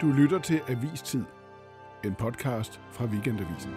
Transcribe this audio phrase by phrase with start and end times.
[0.00, 1.22] Du lytter til Avistid,
[2.04, 3.70] en podcast fra Weekendavisen.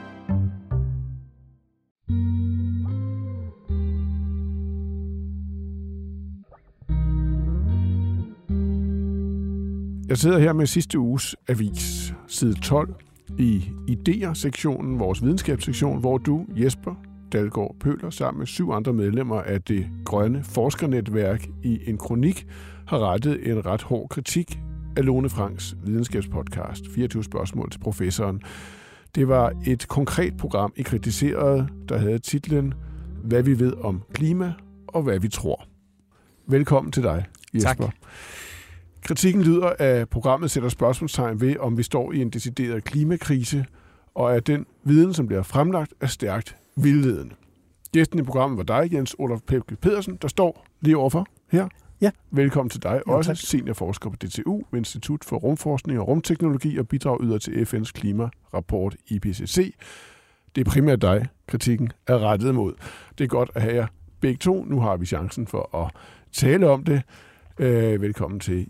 [10.09, 12.95] Jeg sidder her med sidste uges avis, side 12,
[13.39, 16.95] i idéer-sektionen, vores videnskabssektion, hvor du, Jesper
[17.31, 22.47] Dalgaard Pøler, sammen med syv andre medlemmer af det grønne forskernetværk i en kronik,
[22.87, 24.59] har rettet en ret hård kritik
[24.97, 28.41] af Lone Franks videnskabspodcast 24 spørgsmål til professoren.
[29.15, 32.73] Det var et konkret program, I kritiserede, der havde titlen
[33.23, 34.53] Hvad vi ved om klima
[34.87, 35.67] og hvad vi tror.
[36.47, 37.85] Velkommen til dig, Jesper.
[37.85, 37.95] Tak.
[39.01, 43.65] Kritikken lyder, at programmet sætter spørgsmålstegn ved, om vi står i en decideret klimakrise,
[44.15, 47.35] og at den viden, som bliver fremlagt, er stærkt vildledende.
[47.93, 51.67] Gæsten i programmet var dig, Jens Olaf Pepke Pedersen, der står lige overfor her.
[52.01, 52.11] Ja.
[52.31, 53.37] Velkommen til dig, Jo, også tak.
[53.37, 58.95] seniorforsker på DTU ved Institut for Rumforskning og Rumteknologi og bidrag yder til FN's klimarapport
[59.07, 59.73] IPCC.
[60.55, 62.73] Det er primært dig, kritikken er rettet mod.
[63.17, 63.87] Det er godt at have jer
[64.21, 64.65] begge to.
[64.65, 65.91] Nu har vi chancen for at
[66.31, 67.01] tale om det.
[67.59, 68.67] Øh, velkommen til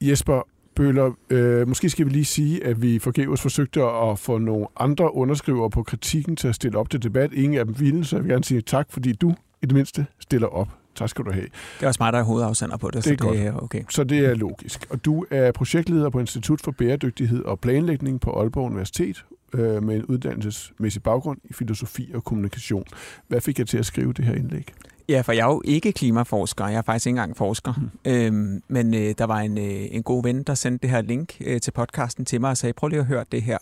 [0.00, 0.42] Jesper
[0.74, 1.12] Bøller.
[1.30, 5.70] Øh, måske skal vi lige sige, at vi forgæves forsøgte at få nogle andre underskrivere
[5.70, 7.32] på kritikken til at stille op til debat.
[7.32, 9.30] Ingen af dem ville, så jeg vil gerne sige tak, fordi du
[9.62, 10.68] i det mindste stiller op.
[10.96, 11.46] Tak skal du have.
[11.78, 13.36] Det er også mig, der er hovedafsender på det, Det er så godt.
[13.38, 13.82] det er okay.
[13.90, 14.86] Så det er logisk.
[14.90, 19.24] Og du er projektleder på Institut for Bæredygtighed og Planlægning på Aalborg Universitet
[19.54, 22.84] øh, med en uddannelsesmæssig baggrund i filosofi og kommunikation.
[23.28, 24.72] Hvad fik jeg til at skrive det her indlæg?
[25.08, 26.66] Ja, for jeg er jo ikke klimaforsker.
[26.66, 27.72] Jeg er faktisk ikke engang forsker.
[28.04, 28.12] Mm.
[28.12, 31.36] Øhm, men øh, der var en, øh, en god ven, der sendte det her link
[31.40, 33.58] øh, til podcasten til mig og sagde, prøv lige at høre det her.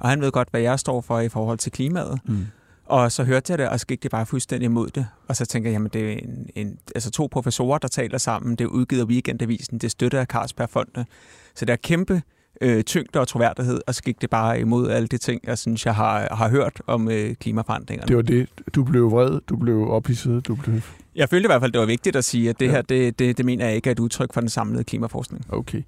[0.00, 2.20] Og han ved godt, hvad jeg står for i forhold til klimaet.
[2.24, 2.46] Mm.
[2.88, 5.06] Og så hørte jeg det, og så gik det bare fuldstændig imod det.
[5.28, 8.56] Og så tænker jeg, jamen det er en, en, altså to professorer, der taler sammen.
[8.56, 9.78] Det er udgivet af Weekendavisen.
[9.78, 11.06] Det er støttet af Carlsbergfondet.
[11.54, 12.22] Så der er kæmpe
[12.60, 15.86] øh, tyngde og troværdighed, og så gik det bare imod alle de ting, jeg synes,
[15.86, 18.08] jeg har, har hørt om øh, klimaforandringerne.
[18.08, 18.48] Det var det.
[18.74, 20.80] Du blev vred, du blev ophidset, du blev...
[21.14, 22.70] Jeg følte i hvert fald, det var vigtigt at sige, at det ja.
[22.70, 25.44] her, det, det, det mener jeg ikke er et udtryk for den samlede klimaforskning.
[25.48, 25.82] Okay.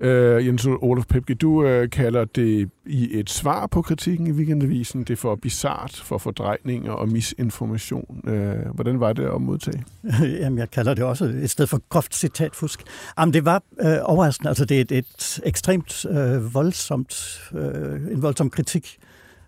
[0.00, 5.04] Øh, Jens Olof Pepke, du øh, kalder det i et svar på kritikken i Weekendavisen,
[5.04, 8.22] det for bizart, for fordrejninger og misinformation.
[8.28, 9.84] Øh, hvordan var det at modtage?
[10.42, 12.82] Jamen, jeg kalder det også et sted for groft citatfusk.
[13.18, 14.48] Jamen, det var øh, overraskende.
[14.48, 18.98] Altså, det er et, et ekstremt øh, voldsomt, øh, en voldsom kritik.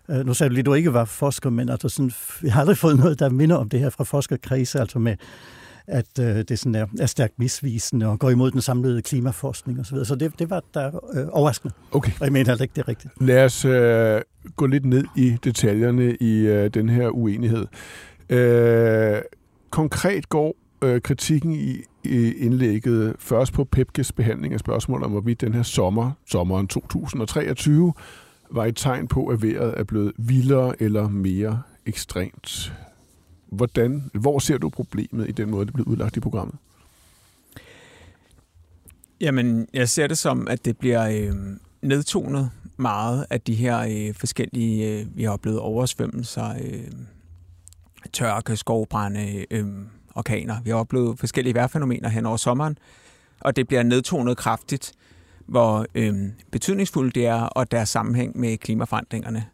[0.09, 2.11] Øh, nu sagde du lige, du ikke var forsker, men altså sådan,
[2.43, 5.15] jeg har aldrig fået noget, der minder om det her fra forskerkredse, altså med,
[5.91, 9.85] at øh, det sådan er, er stærkt misvisende og går imod den samlede klimaforskning osv.
[9.85, 10.05] Så, videre.
[10.05, 11.73] så det, det var der øh, overraskende.
[11.91, 12.11] Okay.
[12.19, 13.13] Og jeg mener heller ikke, det er rigtigt.
[13.21, 14.21] Lad os øh,
[14.55, 17.65] gå lidt ned i detaljerne i øh, den her uenighed.
[18.29, 19.21] Øh,
[19.69, 25.41] konkret går øh, kritikken i, i indlægget først på Pepkes behandling af spørgsmål om, hvorvidt
[25.41, 27.93] den her sommer, sommeren 2023,
[28.51, 32.73] var et tegn på, at vejret er blevet vildere eller mere ekstremt.
[33.51, 36.55] Hvordan, hvor ser du problemet i den måde, det bliver udlagt i programmet?
[39.21, 41.35] Jamen, jeg ser det som, at det bliver øh,
[41.81, 46.91] nedtonet meget af de her øh, forskellige, øh, vi har oplevet oversvømmelser, øh,
[48.13, 49.67] tørke, skovbrænde, øh,
[50.15, 50.61] orkaner.
[50.61, 52.77] Vi har oplevet forskellige vejrfænomener hen over sommeren,
[53.39, 54.93] og det bliver nedtonet kraftigt,
[55.45, 56.13] hvor øh,
[56.51, 59.45] betydningsfuldt det er, og deres sammenhæng med klimaforandringerne.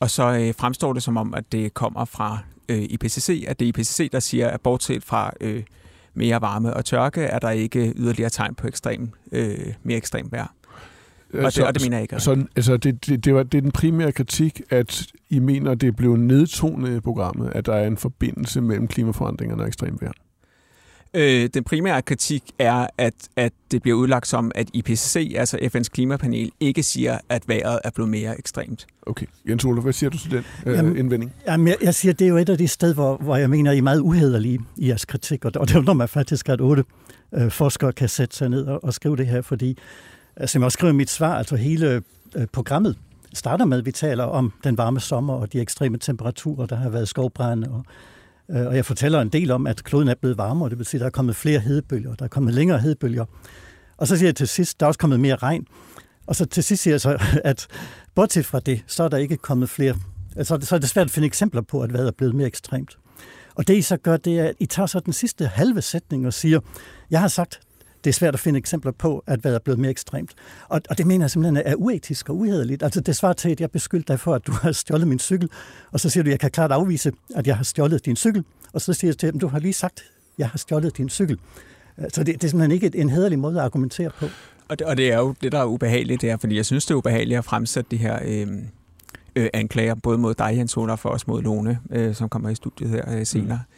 [0.00, 3.64] Og så øh, fremstår det som om, at det kommer fra øh, IPCC, at det
[3.64, 5.62] er IPCC, der siger, at bortset fra øh,
[6.14, 10.46] mere varme og tørke, er der ikke yderligere tegn på ekstrem, øh, mere ekstrem vejr.
[11.34, 12.20] Og det, og det mener jeg ikke.
[12.20, 15.96] Så altså, det, det, det, var, det er den primære kritik, at I mener, det
[15.96, 20.12] blev nedtonet i programmet, at der er en forbindelse mellem klimaforandringerne og ekstremvejr.
[21.14, 25.88] Øh, den primære kritik er, at, at det bliver udlagt som, at IPCC, altså FN's
[25.88, 28.86] klimapanel, ikke siger, at vejret er blevet mere ekstremt.
[29.06, 29.26] Okay.
[29.48, 31.32] Jens Olof, hvad siger du til den øh, Jamen, indvending?
[31.46, 33.72] Jamen, jeg, jeg siger, det er jo et af de steder, hvor, hvor jeg mener,
[33.72, 36.84] I er meget uhederlige i jeres kritik, og, og det undrer mig faktisk, at otte
[37.34, 39.78] øh, forskere kan sætte sig ned og, og skrive det her, fordi,
[40.40, 42.02] øh, som jeg også skriver i mit svar, altså hele
[42.36, 42.96] øh, programmet
[43.32, 46.88] starter med, at vi taler om den varme sommer og de ekstreme temperaturer, der har
[46.88, 47.84] været skovbrænde, og,
[48.50, 51.00] Øh, og jeg fortæller en del om, at kloden er blevet varmere, det betyder, at
[51.00, 53.24] der er kommet flere hedebølger, der er kommet længere hedebølger.
[53.96, 55.66] Og så siger jeg til sidst, der er også kommet mere regn,
[56.26, 57.66] og så til sidst siger jeg så, at
[58.14, 59.94] bortset fra det, så er der ikke kommet flere
[60.44, 62.98] så, så er det svært at finde eksempler på, at vejret er blevet mere ekstremt.
[63.54, 66.26] Og det I så gør, det er, at I tager så den sidste halve sætning
[66.26, 66.60] og siger,
[67.10, 67.60] jeg har sagt,
[68.06, 70.34] det er svært at finde eksempler på, at hvad er blevet mere ekstremt.
[70.68, 72.82] Og, og det mener jeg simpelthen er uetisk og uhederligt.
[72.82, 75.50] Altså det svarer til, at jeg beskyldte dig for, at du har stjålet min cykel,
[75.92, 78.44] og så siger du, jeg kan klart afvise, at jeg har stjålet din cykel.
[78.72, 80.04] Og så siger jeg til dem, du har lige sagt,
[80.38, 81.38] jeg har stjålet din cykel.
[82.08, 84.26] Så det, det er simpelthen ikke en hederlig måde at argumentere på.
[84.68, 86.86] Og det, og det er jo det, der er ubehageligt, det er, fordi jeg synes,
[86.86, 88.48] det er ubehageligt at fremsætte de her øh,
[89.36, 92.48] øh, anklager, både mod dig, Jens Ole, og for os mod Lone, øh, som kommer
[92.48, 93.60] i studiet her øh, senere.
[93.68, 93.75] Mm.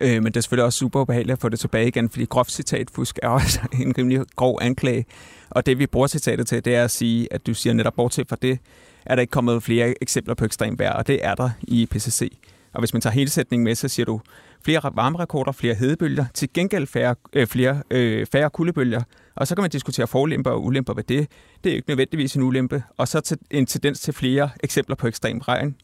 [0.00, 2.52] Øh, men det er selvfølgelig også super ubehageligt at få det tilbage igen, fordi groft
[2.52, 5.06] citatfusk er også en rimelig grov anklage.
[5.50, 8.28] Og det, vi bruger citatet til, det er at sige, at du siger netop bortset
[8.28, 8.58] fra det,
[9.06, 12.38] er der ikke kommet flere eksempler på ekstrem vejr, og det er der i PCC.
[12.72, 14.20] Og hvis man tager hele sætningen med, så siger du
[14.64, 19.02] flere varmerekorder, flere hedebølger, til gengæld færre, øh, flere, øh, færre kuldebølger.
[19.34, 21.28] Og så kan man diskutere forlemper og ulemper ved det.
[21.64, 22.82] Det er ikke nødvendigvis en ulempe.
[22.96, 25.76] Og så til, en tendens til flere eksempler på ekstrem regn.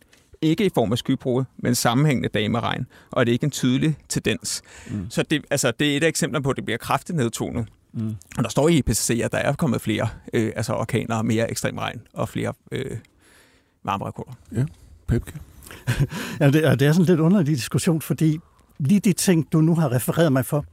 [0.44, 2.86] Ikke i form af skybrud, men sammenhængende dage med regn.
[3.10, 4.62] Og det er ikke en tydelig tendens.
[4.90, 5.06] Mm.
[5.10, 7.68] Så det, altså, det er et af eksempler på, at det bliver kraftigt nedtonet.
[7.92, 8.14] Mm.
[8.36, 11.78] Og der står i IPCC, at der er kommet flere øh, altså orkaner, mere ekstrem
[11.78, 12.96] regn og flere øh,
[13.84, 14.32] varmerekorder.
[14.52, 14.64] Ja,
[15.06, 15.32] Pepke.
[16.40, 18.38] ja, det, er, det er sådan lidt underlig diskussion, fordi
[18.78, 20.64] lige de ting, du nu har refereret mig for,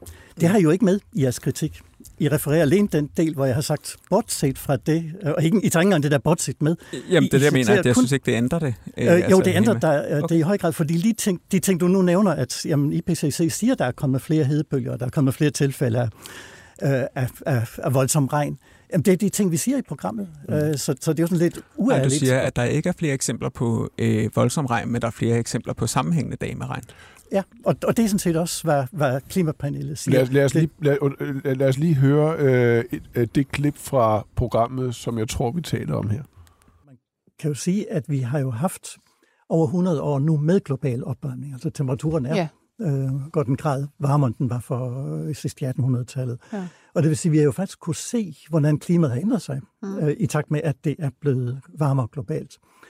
[0.42, 1.82] det har I jo ikke med i jeres kritik.
[2.22, 5.70] I refererer alene den del, hvor jeg har sagt bortset fra det, og ikke, I
[5.70, 6.76] tager ikke engang det der bortset med.
[7.10, 8.74] Jamen, det er det, jeg mener, at jeg kun, synes ikke, det ændrer det.
[8.98, 10.34] Øh, altså, jo, det ændrer der, okay.
[10.34, 13.48] det i høj grad, fordi lige ting, de ting, du nu nævner, at jamen, IPCC
[13.50, 16.10] siger, der er kommet flere hedebølger, der er kommet flere tilfælde
[16.80, 18.58] af, af, af, af voldsom regn.
[18.92, 20.54] Jamen, det er de ting, vi siger i programmet, mm.
[20.54, 22.12] øh, så, så det er jo sådan lidt uærligt.
[22.12, 25.08] Nej, du siger, at der ikke er flere eksempler på øh, voldsom regn, men der
[25.08, 26.84] er flere eksempler på sammenhængende dage med regn.
[27.32, 30.16] Ja, og, og det er sådan set også, hvad, hvad klimapanelet siger.
[30.16, 33.78] Lad os, lad os, lige, lad, lad os lige høre øh, et, et, det klip
[33.78, 36.24] fra programmet, som jeg tror, vi taler om her.
[36.86, 36.98] Man
[37.40, 38.88] kan jo sige, at vi har jo haft
[39.50, 41.54] over 100 år nu med global opvarmning.
[41.54, 42.48] Altså temperaturen er ja.
[42.82, 46.40] øh, godt en grad varmere, end den var for øh, sidst i 1800-tallet.
[46.54, 46.68] Ja.
[46.94, 49.42] Og det vil sige, at vi har jo faktisk kunne se, hvordan klimaet har ændret
[49.42, 49.98] sig, mm.
[49.98, 52.58] øh, i takt med, at det er blevet varmere globalt.
[52.62, 52.81] Øh,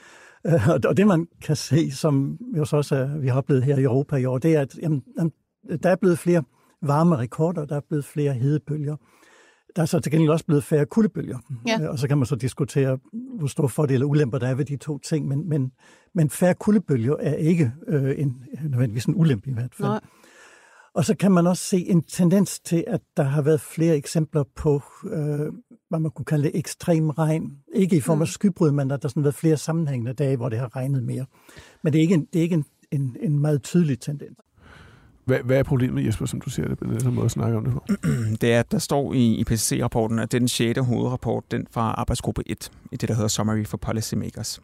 [0.88, 4.16] og det man kan se, som vi også, også vi har oplevet her i Europa
[4.16, 5.04] i år, det er, at jamen,
[5.84, 6.44] der er blevet flere
[6.82, 8.96] varme rekorder, der er blevet flere hedebølger.
[9.76, 11.38] Der er så til gengæld også blevet færre kuldebølger.
[11.68, 11.82] Ja.
[11.82, 13.00] Øh, og så kan man så diskutere,
[13.38, 15.28] hvor store fordele og ulemper der er ved de to ting.
[15.28, 15.72] Men, men,
[16.14, 19.88] men færre kuldebølger er ikke øh, en, nødvendigvis en ulempe i hvert fald.
[19.88, 20.00] Nej.
[20.94, 24.44] Og så kan man også se en tendens til, at der har været flere eksempler
[24.56, 25.52] på, øh,
[25.92, 27.52] hvad man kunne kalde ekstrem regn.
[27.74, 28.32] Ikke i form af mm.
[28.32, 31.26] skybrud, men der har sådan været flere sammenhængende dage, hvor det har regnet mere.
[31.82, 34.38] Men det er ikke en, det er ikke en, en, en meget tydelig tendens.
[35.26, 37.64] Hvad, hvad er problemet, Jesper, som du ser det på den måde at snakke om
[37.64, 37.84] det på?
[38.42, 40.80] Det er, at der står i IPCC-rapporten, at det er den 6.
[40.80, 44.60] hovedrapport, den fra arbejdsgruppe 1, i det, der hedder Summary for Policymakers.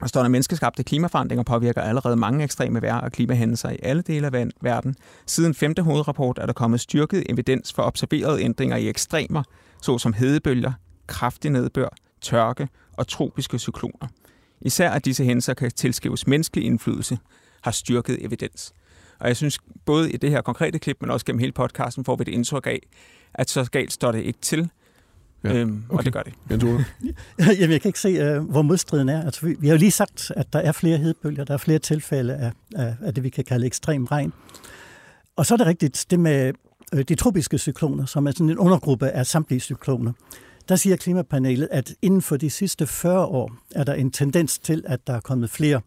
[0.00, 4.26] Der står, at menneskeskabte klimaforandringer påvirker allerede mange ekstreme vejr- og klimahændelser i alle dele
[4.26, 4.94] af verden.
[5.26, 9.42] Siden femte hovedrapport er der kommet styrket evidens for observerede ændringer i ekstremer,
[9.82, 10.72] såsom hedebølger,
[11.06, 11.88] kraftig nedbør,
[12.20, 14.08] tørke og tropiske cykloner.
[14.60, 17.18] Især at disse hændelser kan tilskrives menneskelig indflydelse,
[17.62, 18.72] har styrket evidens.
[19.18, 22.16] Og jeg synes, både i det her konkrete klip, men også gennem hele podcasten, får
[22.16, 22.80] vi et indtryk af,
[23.34, 24.70] at så galt står det ikke til.
[25.44, 25.98] Ja, øhm, okay.
[25.98, 26.32] Og det gør det.
[27.60, 29.24] Jamen, jeg kan ikke se, uh, hvor modstriden er.
[29.24, 31.78] Altså, vi, vi har jo lige sagt, at der er flere hedebølger, der er flere
[31.78, 34.32] tilfælde af, af, af det, vi kan kalde ekstrem regn.
[35.36, 36.54] Og så er det rigtigt, det med øh,
[36.92, 40.12] de tropiske cykloner, som er sådan en undergruppe af samtlige cykloner.
[40.68, 44.84] Der siger klimapanelet, at inden for de sidste 40 år er der en tendens til,
[44.86, 45.80] at der er kommet flere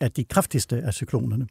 [0.00, 1.46] af de kraftigste af cyklonerne.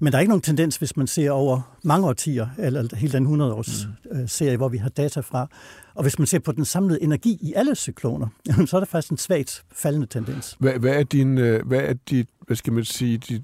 [0.00, 3.42] Men der er ikke nogen tendens, hvis man ser over mange årtier, eller helt den
[3.42, 4.18] 100-års mm.
[4.18, 5.48] Øh, serie, hvor vi har data fra.
[5.94, 8.28] Og hvis man ser på den samlede energi i alle cykloner,
[8.66, 10.56] så er der faktisk en svagt faldende tendens.
[10.58, 13.42] Hvad, hvad er din, øh, hvad er dit, hvad skal man sige, dit,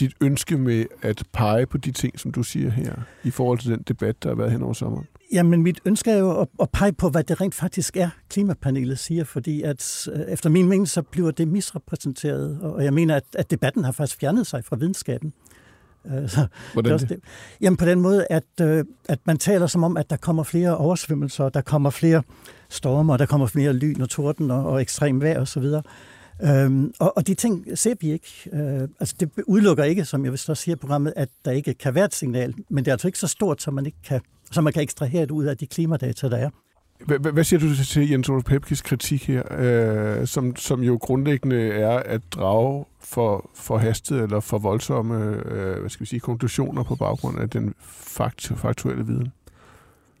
[0.00, 3.70] dit ønske med at pege på de ting, som du siger her, i forhold til
[3.70, 5.06] den debat, der har været hen over sommeren?
[5.32, 8.98] Jamen, mit ønske er jo at, at pege på, hvad det rent faktisk er, klimapanelet
[8.98, 13.24] siger, fordi at øh, efter min mening, så bliver det misrepræsenteret, og jeg mener, at,
[13.34, 15.32] at debatten har faktisk fjernet sig fra videnskaben.
[16.06, 17.08] Øh, så Hvordan det?
[17.08, 17.20] det?
[17.60, 20.76] Jamen på den måde, at, øh, at man taler som om, at der kommer flere
[20.76, 22.22] oversvømmelser, der kommer flere
[22.68, 25.64] stormer, der kommer flere lyn og torden og, og ekstrem vejr osv.
[26.42, 28.50] Øhm, og, og de ting ser vi ikke.
[28.52, 31.74] Øh, altså det udelukker ikke, som jeg vil så sige i programmet, at der ikke
[31.74, 34.20] kan være et signal, men det er altså ikke så stort, som man ikke kan,
[34.52, 36.50] så man kan ekstrahere det ud af de klimadata, der er.
[37.32, 41.96] Hvad siger du til Jens Olof Pepkes kritik her, øh, som, som jo grundlæggende er
[41.96, 46.96] at drage for, for hastet eller for voldsomme øh, hvad skal vi sige, konklusioner på
[46.96, 49.32] baggrund af den fakt, faktuelle viden?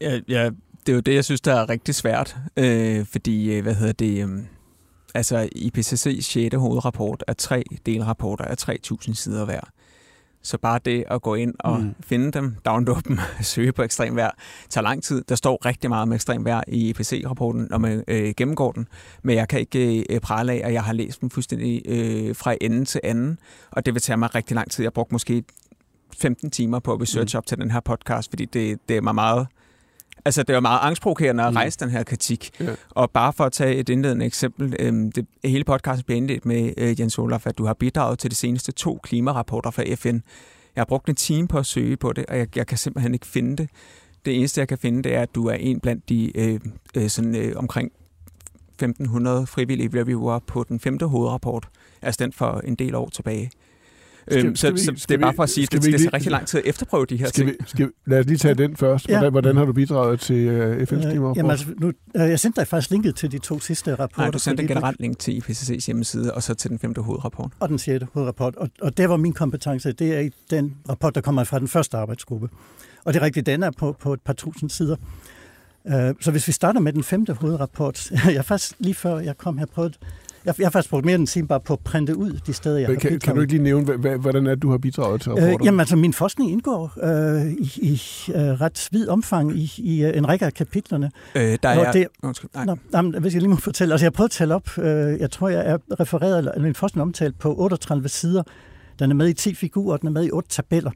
[0.00, 0.50] Ja, ja,
[0.86, 3.92] det er jo det, jeg synes, der er rigtig svært, øh, fordi, øh, hvad hedder
[3.92, 4.38] det, øh,
[5.14, 6.54] altså IPCC's 6.
[6.54, 9.60] hovedrapport er tre delrapporter af 3.000 sider hver.
[10.42, 11.94] Så bare det at gå ind og mm.
[12.00, 14.30] finde dem, downloade dem, søge på ekstrem vejr,
[14.68, 15.22] tager lang tid.
[15.28, 18.88] Der står rigtig meget om ekstrem vejr i IPC-rapporten, når man øh, gennemgår den.
[19.22, 22.54] Men jeg kan ikke øh, prale af, at jeg har læst dem fuldstændig øh, fra
[22.60, 23.38] ende til anden.
[23.70, 24.84] Og det vil tage mig rigtig lang tid.
[24.84, 25.44] Jeg brugte måske
[26.18, 27.38] 15 timer på at researche mm.
[27.38, 29.46] op til den her podcast, fordi det, det er mig meget
[30.24, 31.56] Altså, det er jo meget angstprovokerende at mm.
[31.56, 32.50] rejse den her kritik.
[32.60, 32.74] Ja.
[32.90, 36.74] Og bare for at tage et indledende eksempel, øhm, det, hele podcasten bliver indledt med,
[36.76, 40.18] øh, Jens Olaf, at du har bidraget til de seneste to klimarapporter fra FN.
[40.76, 43.14] Jeg har brugt en time på at søge på det, og jeg, jeg kan simpelthen
[43.14, 43.68] ikke finde det.
[44.24, 46.60] Det eneste, jeg kan finde, det er, at du er en blandt de øh,
[46.96, 47.92] øh, sådan, øh, omkring
[48.74, 51.68] 1500 frivillige reviewer på den femte hovedrapport,
[52.02, 53.50] altså den for en del år tilbage.
[54.28, 56.14] Skal, øhm, så, vi, så det er bare for at sige, at det, det tager
[56.14, 57.56] rigtig lang tid at efterprøve de her skal ting.
[57.60, 59.06] Vi, skal, lad os lige tage den først.
[59.06, 59.30] Hvordan, ja.
[59.30, 61.36] hvordan har du bidraget til uh, FN's klimarapport?
[61.36, 64.22] Jamen altså, nu, jeg sendte dig faktisk linket til de to sidste rapporter.
[64.22, 67.52] Nej, du sendte en generelt link til IPCC's hjemmeside, og så til den femte hovedrapport.
[67.60, 68.56] Og den sjette hovedrapport.
[68.56, 71.68] Og, og der var min kompetence, det er i den rapport, der kommer fra den
[71.68, 72.48] første arbejdsgruppe.
[73.04, 74.96] Og det er rigtigt, den er på, på et par tusind sider.
[75.84, 79.58] Uh, så hvis vi starter med den femte hovedrapport, jeg faktisk lige før jeg kom
[79.58, 79.98] her prøvet
[80.44, 82.52] jeg, jeg har faktisk brugt mere end en time bare på at printe ud de
[82.52, 83.22] steder, jeg kan, har bidraget.
[83.22, 85.58] Kan du ikke lige nævne, hvordan er du har bidraget til rapporter?
[85.60, 88.00] Øh, jamen altså, min forskning indgår øh, i, i
[88.34, 91.10] øh, ret vid omfang i, i øh, en række af kapitlerne.
[91.34, 91.92] Øh, der er...
[91.92, 92.64] Det, undskyld, nej.
[92.64, 93.94] Nå, jamen, hvis jeg lige må fortælle.
[93.94, 94.78] Altså, jeg har prøvet at tælle op.
[94.78, 98.42] Øh, jeg tror, jeg er refereret, eller min forskning omtalt på 38 sider.
[98.98, 100.90] Den er med i 10 figurer, og den er med i 8 tabeller.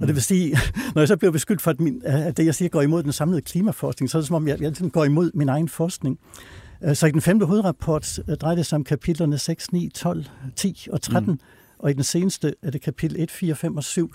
[0.00, 0.58] Og det vil sige,
[0.94, 3.12] når jeg så bliver beskyldt for, at, min, at det, jeg siger, går imod den
[3.12, 6.18] samlede klimaforskning, så er det som om, jeg, jeg går imod min egen forskning.
[6.84, 10.24] Øh, så i den femte hovedrapport øh, drejer det sig om kapitlerne 6, 9, 12,
[10.56, 11.38] 10 og 13, mm.
[11.78, 14.10] og i den seneste er det kapitel 1, 4, 5 og 7.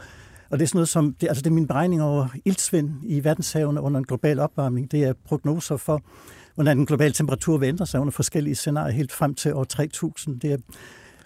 [0.49, 3.23] Og det er sådan noget som, det, altså det er min beregning over iltsvind i
[3.23, 4.91] verdenshavene under en global opvarmning.
[4.91, 6.03] Det er prognoser for,
[6.55, 10.39] hvordan den globale temperatur vil ændre sig under forskellige scenarier helt frem til år 3000.
[10.39, 10.57] Det er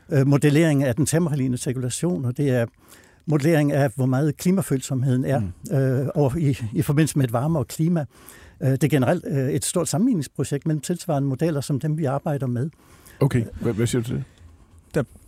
[0.10, 2.66] øh, modellering af den tempererlignende cirkulation, og det er
[3.26, 5.78] modellering af, hvor meget klimafølsomheden er mm.
[5.78, 8.06] øh, over, i, i forbindelse med et varmere klima.
[8.64, 12.48] Øh, det er generelt øh, et stort sammenligningsprojekt mellem tilsvarende modeller, som dem vi arbejder
[12.48, 12.70] med.
[13.20, 14.24] Okay, hvad, hvad siger du til det?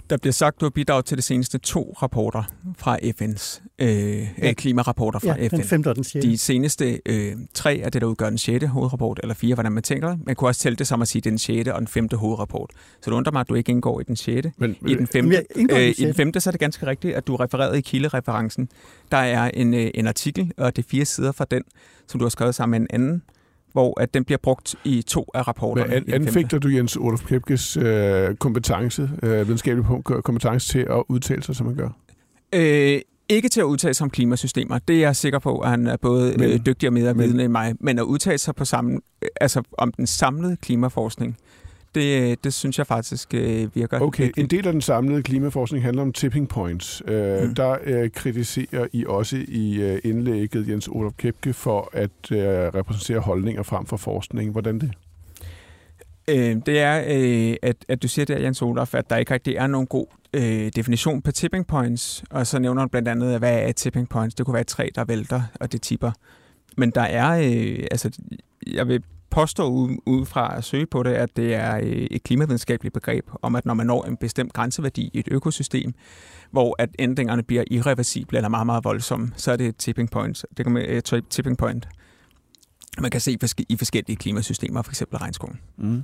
[0.09, 2.43] Der, bliver sagt, du har bidraget til de seneste to rapporter
[2.77, 4.53] fra FN's øh, ja.
[4.53, 5.55] klimarapporter fra ja, FN.
[5.55, 6.29] den femte og den sjette.
[6.29, 9.83] De seneste øh, tre er det, der udgør den sjette hovedrapport, eller fire, hvordan man
[9.83, 10.19] tænker det.
[10.25, 11.87] Man kunne også tælle det som at sige, at det er den sjette og den
[11.87, 12.71] femte hovedrapport.
[13.01, 14.51] Så det undrer mig, at du ikke indgår i den sjette.
[14.57, 17.35] Men, I, den femte, øh, i den femte, så er det ganske rigtigt, at du
[17.35, 18.69] refererede i kildereferencen.
[19.11, 21.63] Der er en, øh, en artikel, og det er fire sider fra den,
[22.07, 23.21] som du har skrevet sammen med en anden
[23.71, 26.03] hvor at den bliver brugt i to af rapporterne.
[26.05, 29.85] Men anfægter du Jens Olof Kepkes øh, kompetence, øh, videnskabelig
[30.23, 31.89] kompetence til at udtale sig, som man gør?
[32.53, 34.79] Øh, ikke til at udtale sig om klimasystemer.
[34.79, 37.43] Det er jeg sikker på, at han er både men, øh, dygtig og mere vidende
[37.43, 37.75] end mig.
[37.79, 39.01] Men at udtale sig på sammen,
[39.41, 41.37] altså om den samlede klimaforskning,
[41.97, 43.99] det, det synes jeg faktisk øh, virker.
[43.99, 47.01] Okay, en del af den samlede klimaforskning handler om tipping points.
[47.07, 47.55] Øh, mm.
[47.55, 53.19] Der øh, kritiserer I også i øh, indlægget Jens Olof Kepke for at øh, repræsentere
[53.19, 54.51] holdninger frem for forskning.
[54.51, 54.91] Hvordan det?
[56.29, 59.55] Øh, det er, øh, at, at du siger der, Jens Olof, at der ikke rigtig
[59.55, 63.59] er nogen god øh, definition på tipping points, og så nævner du blandt andet, hvad
[63.59, 64.35] er tipping points?
[64.35, 66.11] Det kunne være et træ, der vælter, og det tipper.
[66.77, 68.09] Men der er, øh, altså,
[68.67, 69.69] jeg vil påstå
[70.05, 73.65] ud fra at søge på det, at det er øh, et klimavidenskabeligt begreb om, at
[73.65, 75.93] når man når en bestemt grænseværdi i et økosystem,
[76.51, 80.45] hvor at ændringerne bliver irreversible eller meget, meget voldsomme, så er det et tipping point.
[80.57, 81.87] Det kan man, uh, tipping point.
[83.01, 83.37] Man kan se
[83.69, 85.03] i forskellige klimasystemer, f.eks.
[85.13, 85.59] regnskoven.
[85.77, 86.03] Mm.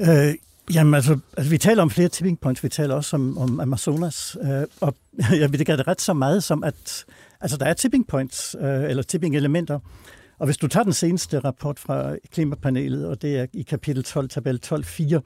[0.00, 0.34] Øh,
[0.74, 4.36] jamen altså, altså, vi taler om flere tipping points, vi taler også om, om Amazonas,
[4.42, 4.94] øh, og
[5.40, 7.04] jeg vil det ret så meget som, at
[7.40, 9.78] altså, der er tipping points, øh, eller tipping elementer,
[10.42, 14.28] og hvis du tager den seneste rapport fra klimapanelet, og det er i kapitel 12,
[14.28, 15.20] tabel 12.4,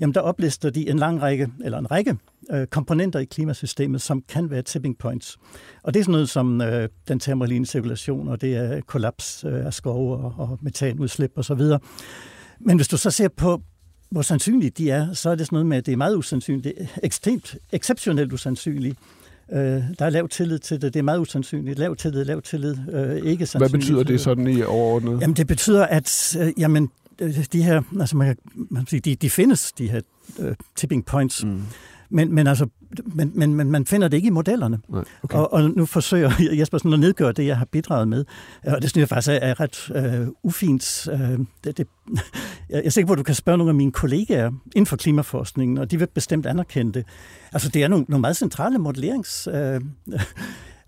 [0.00, 2.16] jamen der oplister de en lang række, eller en række
[2.52, 5.38] øh, komponenter i klimasystemet, som kan være tipping points.
[5.82, 9.66] Og det er sådan noget som øh, den termoline cirkulation, og det er kollaps øh,
[9.66, 11.62] af skove og, og metanudslip osv.
[12.60, 13.62] Men hvis du så ser på,
[14.10, 16.74] hvor sandsynlige de er, så er det sådan noget med, at det er meget usandsynligt.
[17.02, 18.98] Ekstremt, exceptionelt usandsynligt.
[19.52, 20.94] Øh, der er lav tillid til det.
[20.94, 21.78] Det er meget usandsynligt.
[21.78, 23.52] Lav tillid, lav tillid, øh, ikke sandsynligt.
[23.54, 25.20] Hvad betyder det sådan i overordnet?
[25.20, 26.90] Jamen, det betyder, at øh, jamen,
[27.52, 28.36] de her, altså man kan,
[28.70, 30.00] man kan sige, de, de findes, de her
[30.38, 31.44] uh, tipping points.
[31.44, 31.62] Mm.
[32.10, 32.66] Men, men, altså,
[33.04, 34.78] men, men, men man finder det ikke i modellerne.
[34.88, 35.38] Nej, okay.
[35.38, 38.24] og, og nu forsøger Jesper sådan at nedgøre det, jeg har bidraget med.
[38.66, 39.90] Og det synes jeg faktisk er, er ret
[40.22, 41.08] uh, ufint.
[41.12, 41.86] Uh, det, det,
[42.70, 45.78] jeg er sikker på, at du kan spørge nogle af mine kollegaer inden for klimaforskningen,
[45.78, 47.04] og de vil bestemt anerkende det.
[47.52, 49.48] Altså, det er nogle, nogle meget centrale modellerings...
[49.48, 49.80] Uh,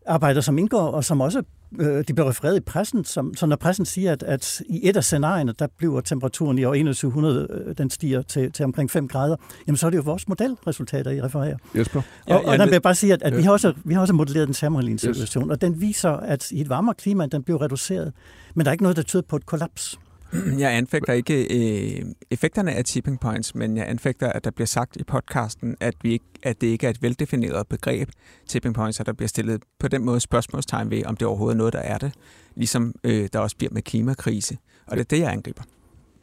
[0.07, 1.43] arbejder, som indgår, og som også
[1.79, 4.97] øh, de bliver refereret i pressen, som, så når pressen siger, at, at i et
[4.97, 9.09] af scenarierne, der bliver temperaturen i år 2100, øh, den stiger til, til omkring 5
[9.09, 9.37] grader,
[9.67, 11.57] jamen så er det jo vores modelresultater, I refererer.
[11.75, 12.03] Jesper?
[12.27, 13.37] Og, og der vil jeg bare sige, at, at ja.
[13.37, 15.51] vi, har også, vi har også modelleret den termoline situation, yes.
[15.51, 18.13] og den viser, at i et varmere klima, den bliver reduceret,
[18.55, 19.99] men der er ikke noget, der tyder på et kollaps.
[20.59, 24.97] Jeg anfægter ikke øh, effekterne af tipping points, men jeg anfægter, at der bliver sagt
[24.97, 28.09] i podcasten, at, vi ikke, at det ikke er et veldefineret begreb,
[28.47, 31.59] tipping points, og der bliver stillet på den måde spørgsmålstegn ved, om det overhovedet er
[31.59, 32.13] noget, der er det,
[32.55, 34.57] ligesom øh, der også bliver med klimakrise.
[34.87, 35.63] Og det er det, jeg angriber.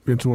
[0.08, 0.26] Jens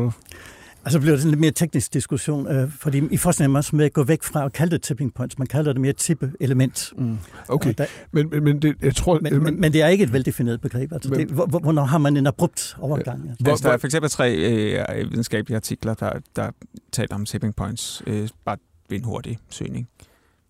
[0.85, 3.77] Altså bliver det sådan en lidt mere teknisk diskussion, øh, fordi i første man også
[3.77, 5.39] med at gå væk fra at kalde det tipping points.
[5.39, 6.93] Man kalder det mere tippe-element.
[6.99, 7.19] Mm.
[7.49, 9.19] Okay, der, men, men, men det, jeg tror...
[9.23, 10.93] Men, men, men det er ikke et veldefineret begreb.
[10.93, 13.29] Altså, men, det, hvor, hvornår har man en abrupt overgang?
[13.29, 13.51] Altså?
[13.51, 16.51] Altså, der er for eksempel tre øh, videnskabelige artikler, der, der
[16.93, 18.57] taler om tipping points, øh, bare
[18.89, 19.89] ved en hurtig søgning.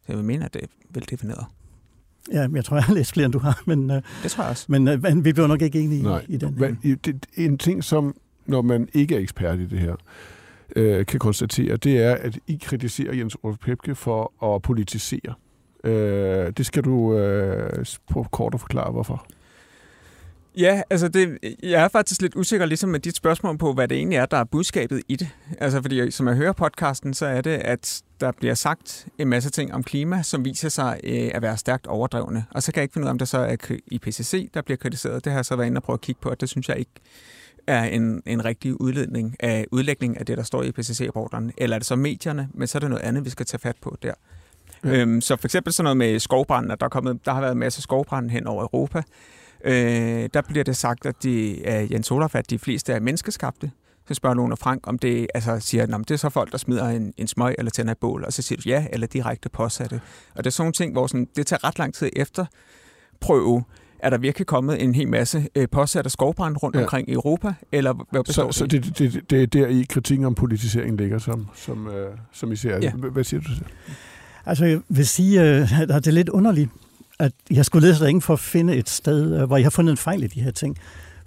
[0.00, 1.44] Så jeg vil mene, at det er veldefineret.
[2.32, 3.62] Ja, jeg tror, jeg har læst flere, end du har.
[3.66, 4.66] Men, det tror jeg også.
[4.68, 6.24] Men, øh, men vi bliver nok ikke enige Nej.
[6.28, 6.54] i, i den.
[6.58, 8.14] Men, det, en ting, som
[8.46, 9.96] når man ikke er ekspert i det her,
[10.76, 15.34] øh, kan konstatere, det er, at I kritiserer Jens Olof Pepke for at politisere.
[15.84, 19.26] Øh, det skal du øh, på kort at forklare, hvorfor.
[20.56, 23.96] Ja, altså det, jeg er faktisk lidt usikker ligesom med dit spørgsmål på, hvad det
[23.96, 25.28] egentlig er, der er budskabet i det.
[25.58, 29.50] Altså fordi som jeg hører podcasten, så er det, at der bliver sagt en masse
[29.50, 32.44] ting om klima, som viser sig øh, at være stærkt overdrevne.
[32.50, 34.76] Og så kan jeg ikke finde ud af, om det så er IPCC, der bliver
[34.76, 35.24] kritiseret.
[35.24, 36.78] Det har jeg så været inde og prøve at kigge på, og det synes jeg
[36.78, 36.92] ikke
[37.66, 41.78] er en, en rigtig udledning af, udlægning af det, der står i IPCC-rapporterne, eller er
[41.78, 44.12] det så medierne, men så er det noget andet, vi skal tage fat på der.
[44.84, 44.90] Ja.
[44.90, 47.52] Øhm, så for eksempel sådan noget med skovbranden, at der, er kommet, der har været
[47.52, 49.02] en masse skovbrænde hen over Europa.
[49.64, 53.70] Øh, der bliver det sagt, at de, af Jens Olaf, at de fleste er menneskeskabte.
[54.08, 56.58] Så spørger nogen af Frank, om det altså siger, at det er så folk, der
[56.58, 59.48] smider en, en smøg eller tænder et bål, og så siger du ja, eller direkte
[59.48, 60.00] påsatte.
[60.34, 62.46] Og det er sådan nogle ting, hvor sådan, det tager ret lang tid efter
[63.20, 63.64] prøve,
[64.04, 66.82] er der virkelig kommet en hel masse øh, påsatte skovbrand rundt ja.
[66.82, 68.98] omkring i Europa, eller hvad består så, så det?
[68.98, 72.78] det, det er der i kritikken om politisering ligger, som, som, øh, som I ser.
[72.82, 72.90] Ja.
[72.90, 73.64] Hvad siger du til?
[74.46, 76.70] Altså, jeg vil sige, øh, at det er lidt underligt,
[77.18, 79.90] at jeg skulle lede sig for at finde et sted, øh, hvor jeg har fundet
[79.90, 80.76] en fejl i de her ting.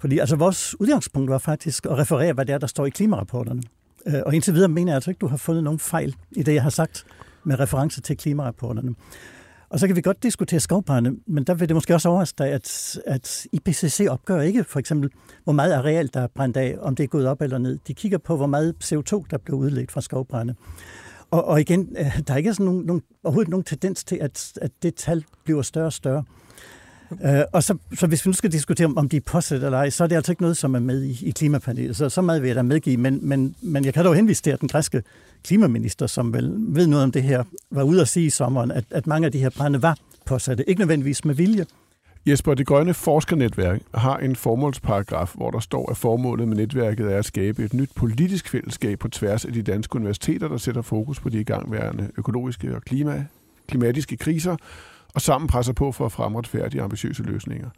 [0.00, 3.62] Fordi altså, vores udgangspunkt var faktisk at referere, hvad det er, der står i klimarapporterne.
[4.06, 6.54] Øh, og indtil videre mener jeg altså ikke, du har fundet nogen fejl i det,
[6.54, 7.04] jeg har sagt
[7.44, 8.94] med reference til klimarapporterne.
[9.70, 12.48] Og så kan vi godt diskutere skovbrænde, men der vil det måske også overraske dig,
[12.48, 15.10] at, at IPCC opgør ikke for eksempel,
[15.44, 17.78] hvor meget areal, der er brændt af, om det er gået op eller ned.
[17.86, 20.54] De kigger på, hvor meget CO2, der bliver udledt fra skovbrænde.
[21.30, 24.52] Og, og igen, øh, der er ikke sådan nogen, nogen, overhovedet nogen tendens til, at,
[24.62, 26.24] at det tal bliver større og større.
[27.24, 29.90] Øh, og så, så hvis vi nu skal diskutere, om de er påsat eller ej,
[29.90, 31.96] så er det altså ikke noget, som er med i, i klimapanelet.
[31.96, 32.96] Så, så meget vil jeg da medgive.
[32.96, 35.02] Men, men, men jeg kan dog henvise til, at den græske
[35.44, 38.84] klimaminister, som vel ved noget om det her, var ude at sige i sommeren, at,
[38.90, 40.68] at mange af de her brænde var påsatte.
[40.68, 41.66] Ikke nødvendigvis med vilje.
[42.26, 47.18] Jesper, det grønne forskernetværk har en formålsparagraf, hvor der står, at formålet med netværket er
[47.18, 51.20] at skabe et nyt politisk fællesskab på tværs af de danske universiteter, der sætter fokus
[51.20, 53.24] på de igangværende økologiske og klima,
[53.68, 54.56] klimatiske kriser,
[55.14, 57.70] og sammen presser på for at fremretfærdige ambitiøse løsninger.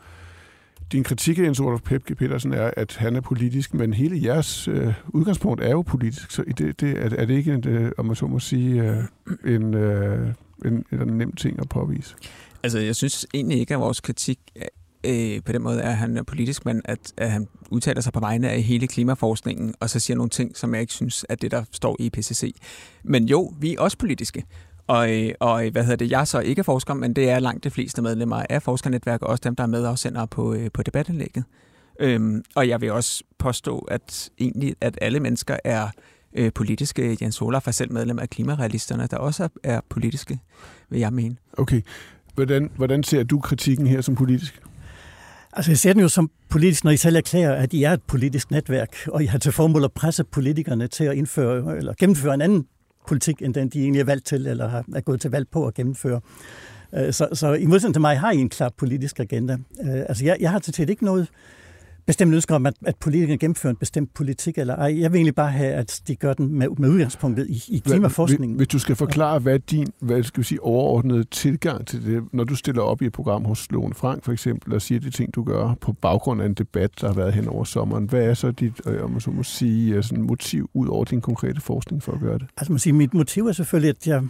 [0.92, 4.68] Din kritik af Jens Olof Pepke Petersen er, at han er politisk, men hele jeres
[4.68, 8.06] øh, udgangspunkt er jo politisk, så det, det, er, er det ikke, en, øh, om
[8.06, 9.04] man så må sige, øh,
[9.54, 10.28] en, øh,
[10.64, 12.14] en, en, en nem ting at påvise?
[12.62, 14.38] Altså, jeg synes egentlig ikke, at vores kritik
[15.04, 18.12] øh, på den måde er, at han er politisk, men at, at han udtaler sig
[18.12, 21.42] på vegne af hele klimaforskningen, og så siger nogle ting, som jeg ikke synes, at
[21.42, 22.54] det, der står i IPCC.
[23.02, 24.44] Men jo, vi er også politiske.
[24.90, 27.64] Og, øh, og hvad hedder det, jeg er så ikke forsker, men det er langt
[27.64, 31.44] de fleste medlemmer af forskernetværket, også dem, der er medafsendere på, øh, på debatindlægget.
[32.00, 35.88] Øhm, og jeg vil også påstå, at egentlig, at alle mennesker er
[36.34, 37.18] øh, politiske.
[37.22, 40.38] Jens Olaf er selv medlem af Klimarealisterne, der også er, er politiske,
[40.88, 41.36] vil jeg mene.
[41.52, 41.80] Okay.
[42.34, 44.62] Hvordan, hvordan ser du kritikken her som politisk?
[45.52, 48.02] Altså, jeg ser den jo som politisk, når I selv erklærer, at I er et
[48.02, 52.34] politisk netværk, og I har til formål at presse politikerne til at indføre eller gennemføre
[52.34, 52.66] en anden
[53.06, 55.66] politik, end den de egentlig er valgt til, eller har, er gået til valg på
[55.66, 56.20] at gennemføre.
[56.94, 59.52] Øh, så, så i modsætning til mig har I en klar politisk agenda.
[59.82, 61.28] Øh, altså, jeg, jeg har til tæt ikke noget
[62.06, 65.00] bestemt ønsker om, at, at politikerne gennemfører en bestemt politik, eller ej.
[65.00, 68.56] Jeg vil egentlig bare have, at de gør den med, med udgangspunktet i, i klimaforskningen.
[68.56, 72.44] Hvis du skal forklare, hvad din hvad skal vi sige, overordnede tilgang til det, når
[72.44, 75.34] du stiller op i et program hos Lone Frank for eksempel, og siger de ting,
[75.34, 78.34] du gør på baggrund af en debat, der har været hen over sommeren, hvad er
[78.34, 82.02] så dit, øh, man så må sige, øh, sådan motiv ud over din konkrete forskning
[82.02, 82.46] for at gøre det?
[82.56, 84.22] Altså man siger, mit motiv er selvfølgelig, at jeg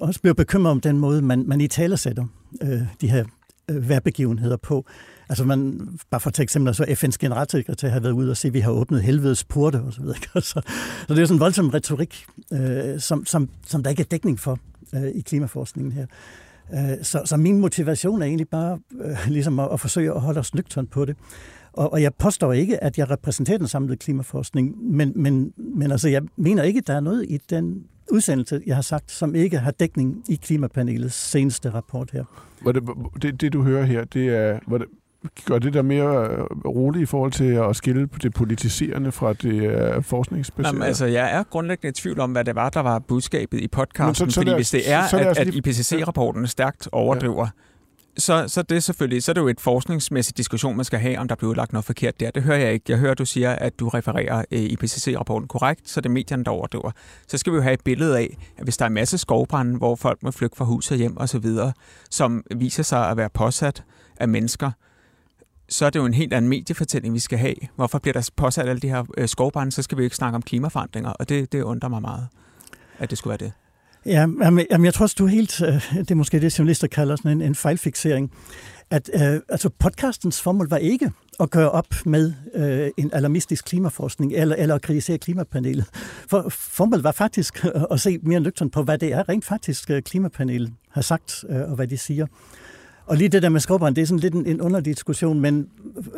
[0.00, 2.24] også bliver bekymret om den måde, man, man i tale sætter
[2.62, 3.24] øh, de her
[3.70, 4.86] øh, værbegivenheder på.
[5.28, 8.48] Altså man, bare for at tage eksempler, så FN's generalsekretær har været ude og sige,
[8.48, 10.16] at vi har åbnet helvedes porte og så videre.
[10.24, 10.60] Så, altså,
[11.08, 14.40] så det er sådan en voldsom retorik, øh, som, som, som der ikke er dækning
[14.40, 14.58] for
[14.94, 16.06] øh, i klimaforskningen her.
[16.74, 20.40] Øh, så, så min motivation er egentlig bare øh, ligesom at, at forsøge at holde
[20.40, 21.16] os nøgtern på det.
[21.72, 26.08] Og, og jeg påstår ikke, at jeg repræsenterer den samlede klimaforskning, men, men, men altså,
[26.08, 29.58] jeg mener ikke, at der er noget i den udsendelse, jeg har sagt, som ikke
[29.58, 32.24] har dækning i klimapanelets seneste rapport her.
[32.66, 32.82] Det,
[33.22, 34.58] det, det du hører her, det er,
[35.44, 39.96] gør det der mere øh, roligt i forhold til at skille det politiserende fra det
[39.96, 40.68] uh, forskningsbaserede?
[40.68, 43.68] Jamen, altså, jeg er grundlæggende i tvivl om, hvad det var, der var budskabet i
[43.68, 44.14] podcasten.
[44.14, 47.50] Så, så fordi der, hvis det er, så at, at IPCC-rapporten stærkt overdriver, ja
[48.16, 51.18] så, så det er selvfølgelig så er det jo et forskningsmæssigt diskussion, man skal have,
[51.18, 52.30] om der bliver lagt noget forkert der.
[52.30, 52.84] Det hører jeg ikke.
[52.88, 56.50] Jeg hører, du siger, at du refererer øh, IPCC-rapporten korrekt, så det er medierne, der
[56.50, 56.90] overdriver.
[57.28, 59.78] Så skal vi jo have et billede af, at hvis der er en masse skovbrænde,
[59.78, 61.46] hvor folk må flygte fra hus og hjem osv.,
[62.10, 63.84] som viser sig at være påsat
[64.16, 64.70] af mennesker,
[65.68, 67.54] så er det jo en helt anden mediefortælling, vi skal have.
[67.76, 70.36] Hvorfor bliver der påsat alle de her øh, skovbrænde, så skal vi jo ikke snakke
[70.36, 72.28] om klimaforandringer, og det, det undrer mig meget,
[72.98, 73.52] at det skulle være det.
[74.06, 74.26] Ja,
[74.70, 77.30] jamen, jeg tror også, du er helt, øh, det er måske det, journalister kalder sådan
[77.30, 78.32] en, en fejlfixering,
[78.90, 84.32] at øh, altså podcastens formål var ikke at gøre op med øh, en alarmistisk klimaforskning
[84.32, 85.84] eller, eller at kritisere klimapanelet.
[86.30, 90.02] For formålet var faktisk at se mere nøgternt på, hvad det er rent faktisk øh,
[90.02, 92.26] klimapanelet har sagt øh, og hvad de siger.
[93.06, 95.68] Og lige det der med skovbrand, det er sådan lidt en, en underlig diskussion, men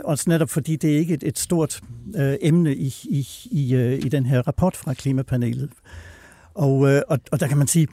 [0.05, 1.81] også netop fordi det er ikke et, et stort
[2.17, 5.71] øh, emne i, i, i, øh, i den her rapport fra klimapanelet.
[6.55, 7.89] Og, øh, og, og der kan man sige,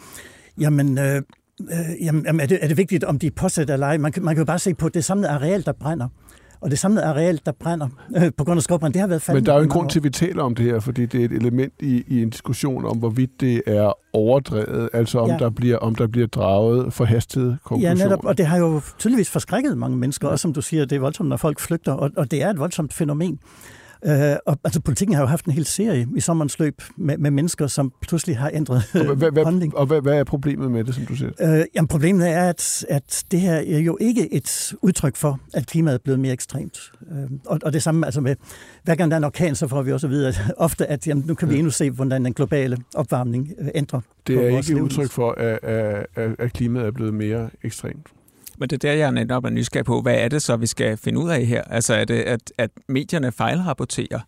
[0.59, 1.21] jamen, øh,
[1.61, 3.97] øh, jamen er, det, er det vigtigt, om de er påsat eller ej?
[3.97, 6.07] Man, kan, man kan jo bare se på det samlede areal, der brænder.
[6.63, 9.41] Og det samlede areal, der brænder øh, på grund af skovbrand, det har været faldende.
[9.41, 11.21] Men der er jo en grund til, at vi taler om det her, fordi det
[11.21, 15.37] er et element i, i en diskussion om, hvorvidt det er overdrevet, altså om, ja.
[15.37, 18.03] der, bliver, om der bliver draget forhastede konklusioner.
[18.03, 20.31] Ja, netop, og det har jo tydeligvis forskrækket mange mennesker, ja.
[20.31, 22.59] og som du siger, det er voldsomt, når folk flygter, og, og det er et
[22.59, 23.39] voldsomt fænomen.
[24.05, 27.31] Øh, og, altså, politikken har jo haft en hel serie i sommerens løb med, med
[27.31, 29.77] mennesker, som pludselig har ændret og hvad, hvad, handling.
[29.77, 31.31] Og hvad, hvad er problemet med det, som du siger?
[31.41, 35.67] Øh, jamen, problemet er, at, at det her er jo ikke et udtryk for, at
[35.67, 36.91] klimaet er blevet mere ekstremt.
[37.11, 38.35] Øh, og, og det samme altså med,
[38.83, 41.07] hver gang der er en orkan, så får vi også at vide, at ofte, at
[41.07, 44.73] jamen, nu kan vi endnu se, hvordan den globale opvarmning øh, ændrer Det er ikke
[44.73, 48.07] et udtryk for, at, at, at klimaet er blevet mere ekstremt.
[48.57, 50.01] Men det er der, jeg netop er nysgerrig på.
[50.01, 51.61] Hvad er det så, vi skal finde ud af her?
[51.61, 54.19] Altså er det, at, at medierne fejlrapporterer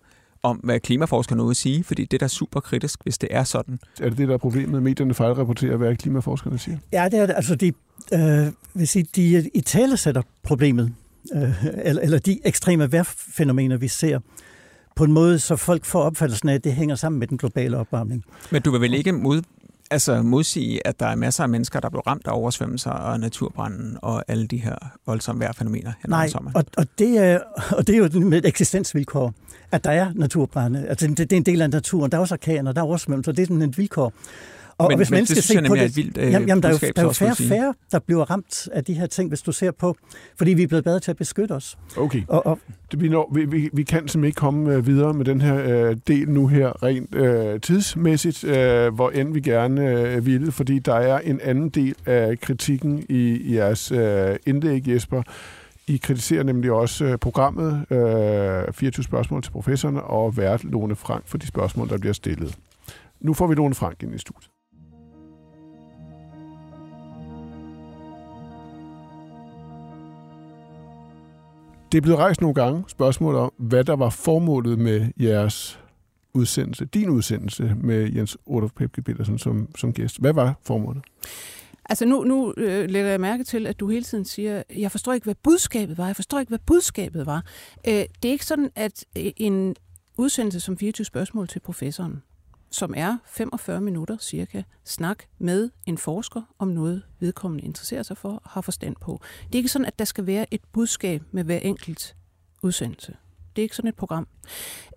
[0.43, 1.83] om, hvad klimaforskerne ude sige?
[1.83, 3.79] Fordi det er da super kritisk, hvis det er sådan.
[4.01, 4.83] Er det det, der er problemet?
[4.83, 6.77] Medierne fejlrapporterer, hvad klimaforskerne siger?
[6.91, 7.33] Ja, det er det.
[7.35, 7.73] Altså, de,
[8.13, 10.93] øh, vil sige, de i tale sætter problemet,
[11.35, 14.19] øh, eller, eller de ekstreme vejrfænomener, vi ser,
[14.95, 17.77] på en måde, så folk får opfattelsen af, at det hænger sammen med den globale
[17.77, 18.23] opvarmning.
[18.51, 19.41] Men du vil vel ikke mod,
[19.91, 23.98] altså modsige, at der er masser af mennesker, der blev ramt af oversvømmelser og naturbranden
[24.02, 27.39] og alle de her voldsomme vejrfænomener hen Nej, og, og, det er,
[27.78, 29.34] og det er jo med et eksistensvilkår,
[29.71, 30.88] at der er naturbrænde.
[30.88, 32.12] Altså, det, det er en del af naturen.
[32.12, 33.32] Der er også orkaner, der er oversvømmelser.
[33.32, 34.13] Det er sådan et vilkår.
[34.77, 36.73] Og, men, og hvis men mennesker ser på det, vildt, øh, jamen, jamen, der er
[36.73, 39.41] jo, der er jo færre og færre, der bliver ramt af de her ting, hvis
[39.41, 39.95] du ser på,
[40.38, 41.77] fordi vi er blevet bedre til at beskytte os.
[41.97, 42.23] Okay.
[42.27, 42.59] Og, og,
[42.91, 45.88] det, vi, når, vi, vi, vi kan simpelthen ikke komme øh, videre med den her
[45.88, 50.79] øh, del nu her rent øh, tidsmæssigt, øh, hvor end vi gerne øh, ville, fordi
[50.79, 55.21] der er en anden del af kritikken i, i jeres øh, indlæg, Jesper.
[55.88, 61.23] I kritiserer nemlig også øh, programmet øh, 24 spørgsmål til professorerne og vært Lone Frank
[61.27, 62.55] for de spørgsmål, der bliver stillet.
[63.19, 64.49] Nu får vi Lone Frank ind i studiet.
[71.95, 75.79] Det er blevet rejst nogle gange spørgsmål om, hvad der var formålet med jeres
[76.34, 80.19] udsendelse, din udsendelse med Jens Olof Pepke Petersen som, som gæst.
[80.19, 81.03] Hvad var formålet?
[81.86, 85.13] Altså nu, nu øh, lægger jeg mærke til, at du hele tiden siger, jeg forstår
[85.13, 86.05] ikke, hvad budskabet var.
[86.05, 87.45] Jeg forstår ikke, hvad budskabet var.
[87.88, 89.75] Øh, det er ikke sådan, at øh, en
[90.17, 92.21] udsendelse som 24 spørgsmål til professoren
[92.75, 98.29] som er 45 minutter cirka, snak med en forsker om noget, vedkommende interesserer sig for
[98.43, 99.21] og har forstand på.
[99.47, 102.15] Det er ikke sådan, at der skal være et budskab med hver enkelt
[102.61, 103.15] udsendelse.
[103.55, 104.27] Det er ikke sådan et program.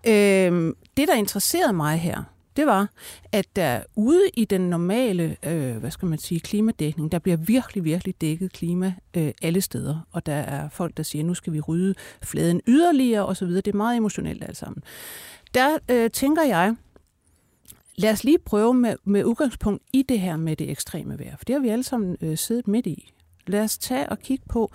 [0.07, 2.23] Øh, det, der interesserede mig her,
[2.57, 2.89] det var,
[3.31, 7.83] at der ude i den normale, øh, hvad skal man sige, klimadækning, der bliver virkelig,
[7.83, 10.07] virkelig dækket klima øh, alle steder.
[10.11, 13.47] Og der er folk, der siger, nu skal vi rydde fladen yderligere osv.
[13.47, 14.83] Det er meget emotionelt alt sammen.
[15.53, 16.75] Der øh, tænker jeg,
[17.99, 21.45] Lad os lige prøve med, med udgangspunkt i det her med det ekstreme vejr, for
[21.45, 23.13] det har vi alle sammen øh, siddet midt i.
[23.47, 24.71] Lad os tage og kigge på,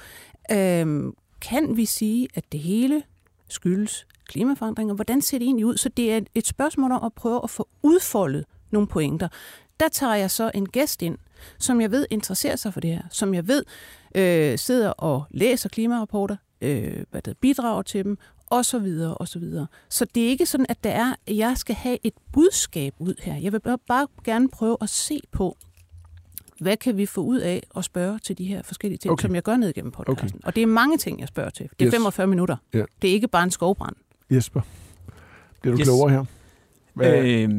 [0.52, 3.02] øh, kan vi sige, at det hele
[3.48, 4.94] skyldes klimaforandringer?
[4.94, 5.76] Hvordan ser det egentlig ud?
[5.76, 9.28] Så det er et spørgsmål om at prøve at få udfoldet nogle pointer.
[9.80, 11.18] Der tager jeg så en gæst ind,
[11.58, 13.64] som jeg ved interesserer sig for det her, som jeg ved
[14.14, 18.18] øh, sidder og læser klimarapporter, øh, hvad der bidrager til dem,
[18.56, 19.66] og så videre, og så videre.
[19.88, 23.14] Så det er ikke sådan, at der er, at jeg skal have et budskab ud
[23.22, 23.36] her.
[23.36, 25.56] Jeg vil bare gerne prøve at se på,
[26.60, 29.22] hvad kan vi få ud af at spørge til de her forskellige ting, okay.
[29.22, 30.38] som jeg gør ned igennem podcasten.
[30.38, 30.46] Okay.
[30.46, 31.68] Og det er mange ting, jeg spørger til.
[31.78, 31.94] Det er yes.
[31.94, 32.56] 45 minutter.
[32.74, 32.86] Yeah.
[33.02, 33.96] Det er ikke bare en skovbrand.
[34.30, 34.60] Jesper,
[35.60, 35.86] bliver du yes.
[35.86, 36.24] klogere her?
[36.94, 37.24] Hvad?
[37.24, 37.50] Øh,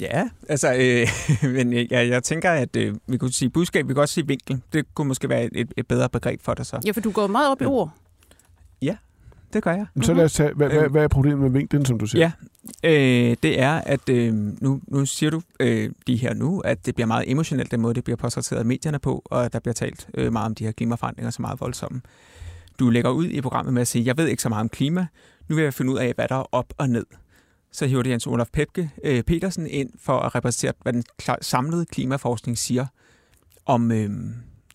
[0.00, 1.08] ja, altså, øh,
[1.54, 4.60] men jeg, jeg tænker, at øh, vi kunne sige budskab, vi kan også sige vinkel.
[4.72, 6.80] Det kunne måske være et, et bedre begreb for dig så.
[6.86, 7.90] Ja, for du går meget op i ord.
[9.52, 9.86] Det gør jeg.
[10.02, 12.30] Så lad os tage, hvad, hvad, hvad er problemet med vinklen, som du siger?
[12.82, 16.86] Ja, øh, det er, at øh, nu, nu siger du øh, de her nu, at
[16.86, 19.58] det bliver meget emotionelt, den måde, det bliver portrætteret af medierne på, og at der
[19.58, 22.00] bliver talt øh, meget om de her klimaforandringer, er meget voldsomme.
[22.78, 25.06] Du lægger ud i programmet med at sige, jeg ved ikke så meget om klima,
[25.48, 27.06] nu vil jeg finde ud af, hvad der er op og ned.
[27.72, 31.04] Så hiver det Jens Olaf Pepke øh, Petersen ind for at repræsentere, hvad den
[31.40, 32.86] samlede klimaforskning siger
[33.66, 34.10] om, øh,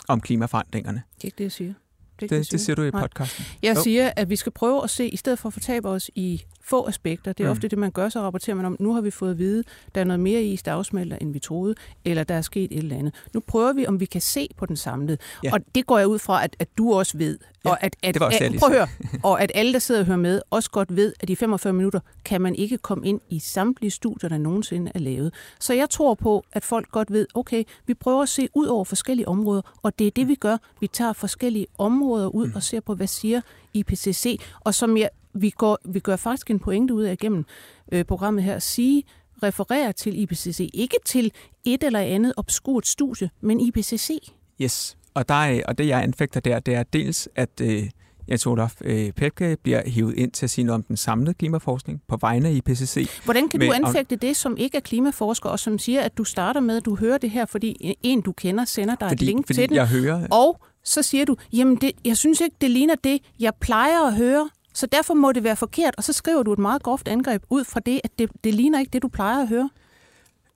[0.08, 1.04] om klimaforandringerne.
[1.16, 1.74] Det er ikke det, jeg siger.
[2.20, 3.46] Det, det, det siger du i podcasten.
[3.62, 3.84] Jeg Jo.
[3.84, 6.88] siger, at vi skal prøve at se, i stedet for at fortabe os i få
[6.88, 7.52] aspekter, det er Mm.
[7.52, 9.64] ofte det, man gør, så rapporterer man om, nu har vi fået at vide,
[9.96, 12.78] der er noget mere is, der afsmelter, end vi troede, eller der er sket et
[12.78, 13.14] eller andet.
[13.34, 15.18] Nu prøver vi, om vi kan se på den samlede.
[15.44, 15.54] Ja.
[15.54, 17.38] Og det går jeg ud fra, at, at du også ved.
[17.66, 18.88] Ja, og at, at, det var også at, lige prøv at høre,
[19.32, 22.00] og at alle, der sidder og hører med, også godt ved, at i 45 minutter
[22.26, 25.34] kan man ikke komme ind i samtlige studier, der nogensinde er lavet.
[25.60, 28.84] Så jeg tror på, at folk godt ved, okay, vi prøver at se ud over
[28.86, 30.58] forskellige områder, og det er det, vi gør.
[30.82, 33.42] Vi tager forskellige områder ud og ser på, hvad siger
[33.74, 37.46] IPCC, og som jeg, vi, går, vi gør faktisk en pointe ud af igennem
[37.92, 39.04] øh, programmet her, at sige,
[39.44, 41.32] referere til IPCC, ikke til
[41.66, 44.34] et eller andet obskurt studie, men IPCC.
[44.62, 47.90] Yes, og, der er, og det jeg anfægter der, det er dels, at øh,
[48.30, 52.02] Jens Olaf øh, Pepke bliver hivet ind til at sige noget om den samlede klimaforskning
[52.08, 53.10] på vegne af IPCC.
[53.24, 56.24] Hvordan kan Men- du anfægte det, som ikke er klimaforsker, og som siger, at du
[56.24, 59.28] starter med, at du hører det her, fordi en, du kender, sender dig Fordi, et
[59.28, 62.56] link fordi til den, jeg hører, og så siger du, jamen det, jeg synes ikke,
[62.62, 66.14] det ligner det, jeg plejer at høre, så derfor må det være forkert, og så
[66.14, 69.02] skriver du et meget groft angreb ud fra det, at det, det ligner ikke det,
[69.02, 69.70] du plejer at høre.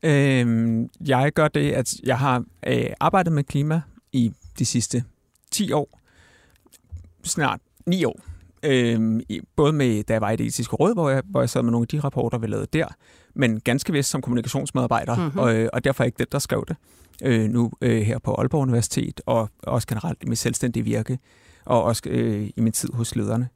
[0.04, 5.04] øh, jeg gør det, at jeg har øh, arbejdet med klima i de sidste
[5.52, 6.00] 10 år,
[7.24, 8.20] snart 9 år.
[8.64, 11.50] Øh, i- både med, da jeg var i det etiske råd, hvor jeg, hvor jeg
[11.50, 12.88] sad med nogle af de rapporter, vi lavede der,
[13.36, 15.24] men ganske vist som kommunikationsmedarbejder, Mhm.
[15.24, 15.40] mm-hmm.
[15.40, 16.76] og, øh, og derfor er ikke det, der skrev det.
[17.24, 21.20] Øh, nu øh, her på Aalborg Universitet, og også generelt i mit selvstændige virke,
[21.66, 23.50] og også øh, i min tid hos lederne.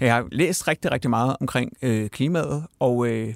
[0.00, 3.34] Jeg har læst rigtig, rigtig meget omkring øh, klimaet, og, øh,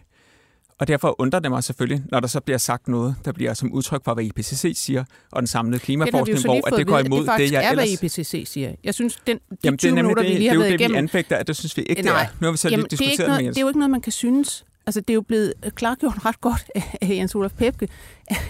[0.78, 3.72] og derfor undrer det mig selvfølgelig, når der så bliver sagt noget, der bliver som
[3.72, 7.26] udtryk for, hvad IPCC siger, og den samlede klimaforskning, hvor at det går imod det
[7.26, 7.98] faktisk det, jeg er, ellers...
[8.00, 8.74] hvad IPCC siger.
[8.84, 10.54] Jeg synes, den, de Jamen, 20 det er minutter, det, vi lige det har er
[10.54, 12.22] jo været det, vi igennem, anfægter, at det synes vi ikke, Eh, det nej.
[12.22, 12.26] er.
[12.40, 13.78] Nu har vi så Jamen, lige det, er ikke diskuteret noget, det er jo ikke
[13.78, 14.64] noget, man kan synes.
[14.86, 16.64] Altså, det er jo blevet klargjort ret godt
[17.00, 17.88] af Jens Olaf Pepke,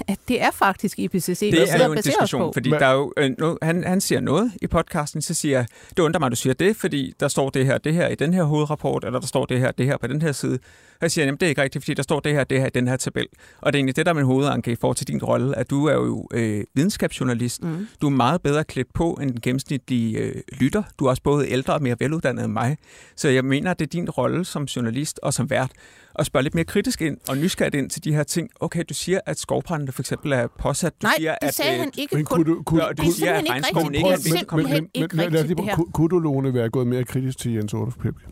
[0.08, 2.50] at det er faktisk IPCC, Det er sidder jo en diskussion, på.
[2.52, 5.58] fordi Hvad- der er jo, øh, nu, han, han siger noget i podcasten, så siger
[5.58, 8.08] jeg, det undrer mig, at du siger det, fordi der står det her, det her
[8.08, 10.58] i den her hovedrapport, eller der står det her, det her på den her side.
[10.92, 12.66] Og jeg siger, jamen det er ikke rigtigt, fordi der står det her, det her
[12.66, 13.26] i den her tabel.
[13.60, 15.70] Og det er egentlig det, der er min hovedanke i forhold til din rolle, at
[15.70, 17.62] du er jo øh, videnskabsjournalist.
[17.62, 17.86] Mm.
[18.00, 20.82] Du er meget bedre klædt på end den gennemsnitlige øh, lytter.
[20.98, 22.76] Du er også både ældre og mere veluddannet end mig.
[23.16, 25.70] Så jeg mener, at det er din rolle som journalist og som vært
[26.18, 28.50] at spørge lidt mere kritisk ind og nysgerrigt ind til de her ting.
[28.60, 29.38] Okay, du siger, at
[29.72, 30.92] skovbrændene for eksempel er påsat.
[31.02, 32.36] Du Nej, siger, det at, sagde øh, han ikke Men kun.
[32.44, 33.96] kunne du, kunne, Det er siger, at simpelthen ikke regnskoven rigtigt.
[33.98, 34.66] ikke Det er simpelthen kommet.
[34.94, 35.76] ikke rigtigt, på- det her.
[35.76, 38.24] kunne- du, Lone, være gået mere kritisk til Jens Olaf Pepke?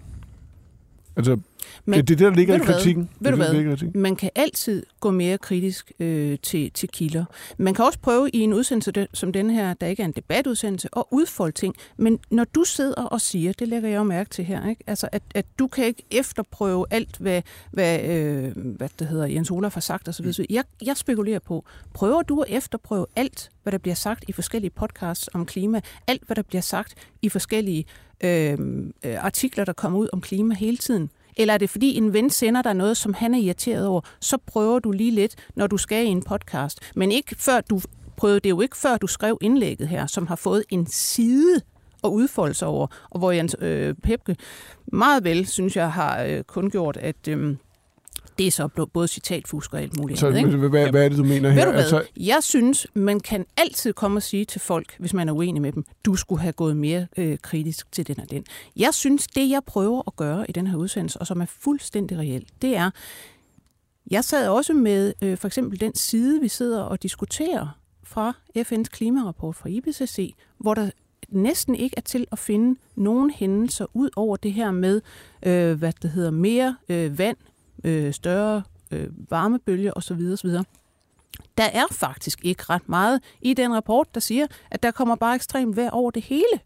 [1.16, 1.36] Altså,
[1.84, 2.66] Men det, er det, der ligger i hvad?
[2.66, 3.10] kritikken.
[3.20, 3.64] Ved det, du det, hvad?
[3.64, 4.02] kritikken.
[4.02, 7.24] Man kan altid gå mere kritisk øh, til, til kilder.
[7.58, 10.88] Man kan også prøve i en udsendelse som den her, der ikke er en debatudsendelse,
[10.96, 11.74] at udfolde ting.
[11.96, 14.84] Men når du sidder og siger, det lægger jeg jo mærke til her, ikke?
[14.86, 19.50] Altså, at, at du kan ikke efterprøve alt, hvad, hvad, øh, hvad det hedder, Jens
[19.50, 20.26] Olaf har sagt osv.
[20.26, 20.44] Mm.
[20.50, 24.70] Jeg, jeg spekulerer på, prøver du at efterprøve alt, hvad der bliver sagt i forskellige
[24.70, 27.84] podcasts om klima, alt, hvad der bliver sagt i forskellige
[28.24, 28.58] øh,
[29.04, 31.10] øh, artikler, der kommer ud om klima hele tiden?
[31.36, 34.38] Eller er det fordi en ven sender dig noget, som han er irriteret over, så
[34.46, 36.80] prøver du lige lidt, når du skal i en podcast.
[36.94, 37.80] Men ikke før du
[38.16, 41.60] prøvede det jo ikke før du skrev indlægget her, som har fået en side
[42.04, 44.36] at udfolde sig over, og hvor Jens øh, Pepke
[44.92, 47.56] meget vel, synes jeg, har øh, kun gjort, at øh,
[48.40, 50.38] det er så både citatfusk og alt muligt Så andet.
[50.38, 50.56] Ikke?
[50.56, 51.56] hvad, hvad, hvad er det, du mener her?
[51.56, 51.80] Ved du hvad?
[51.80, 55.62] Altså, Jeg synes, man kan altid komme og sige til folk, hvis man er uenig
[55.62, 58.44] med dem, du skulle have gået mere øh, kritisk til den og den.
[58.76, 62.18] Jeg synes, det jeg prøver at gøre i den her udsendelse, og som er fuldstændig
[62.18, 62.90] reelt, det er,
[64.10, 68.84] jeg sad også med øh, for eksempel den side, vi sidder og diskuterer fra FN's
[68.84, 70.90] klimarapport fra IPCC, hvor der
[71.28, 75.00] næsten ikke er til at finde nogen hændelser ud over det her med,
[75.42, 77.36] øh, hvad det hedder, mere øh, vand,
[77.84, 80.20] øh, større øh, varmebølger osv.
[80.32, 80.50] osv.
[81.58, 85.34] Der er faktisk ikke ret meget i den rapport, der siger, at der kommer bare
[85.34, 86.60] ekstremt vejr over det hele.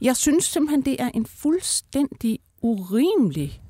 [0.00, 3.62] Jeg synes simpelthen, det er en fuldstændig urimelig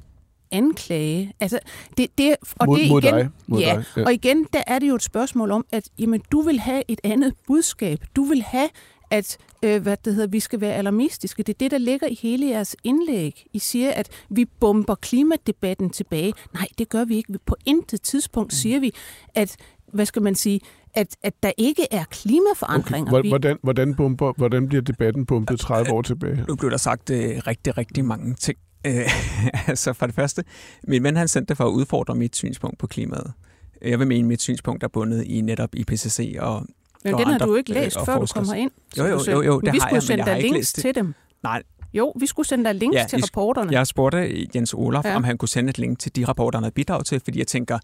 [0.50, 1.32] anklage.
[1.40, 1.58] Altså,
[1.96, 3.28] det, det, og mod, det mod igen, dig.
[3.46, 3.84] Mod ja, dig.
[3.96, 4.04] Ja.
[4.04, 7.00] og igen, der er det jo et spørgsmål om, at jamen, du vil have et
[7.04, 7.98] andet budskab.
[8.16, 8.68] Du vil have,
[9.10, 11.42] at øh, hvad det hedder, vi skal være alarmistiske.
[11.42, 13.46] Det er det, der ligger i hele jeres indlæg.
[13.52, 16.32] I siger, at vi bomber klimadebatten tilbage.
[16.54, 17.38] Nej, det gør vi ikke.
[17.46, 18.92] På intet tidspunkt siger vi,
[19.34, 19.56] at
[19.92, 20.60] hvad skal man sige,
[20.94, 23.12] at, at der ikke er klimaforandringer.
[23.12, 23.28] Okay.
[23.28, 26.44] Hvordan, hvordan, bomber, hvordan bliver debatten bumpet 30 år tilbage?
[26.48, 28.58] Nu blev der sagt øh, rigtig, rigtig mange ting.
[28.86, 28.92] Øh,
[29.68, 30.44] altså for det første,
[30.88, 33.32] min ven han sendte det for at udfordre mit synspunkt på klimaet.
[33.82, 36.66] Jeg vil mene, mit synspunkt er bundet i netop IPCC og
[37.04, 38.70] Men den har du ikke øh, læst, før du kommer ind.
[38.98, 41.14] Jo, jo, jo, jo, det vi har skulle jeg, sende dig links til dem.
[41.42, 41.62] Nej,
[41.94, 43.72] Jo, vi skulle sende dig links Ja, til rapporterne.
[43.72, 45.16] jeg spurgte Jens Olaf, Ja.
[45.16, 47.46] om han kunne sende et link til de rapporter, han havde bidraget til, fordi jeg
[47.46, 47.78] tænker,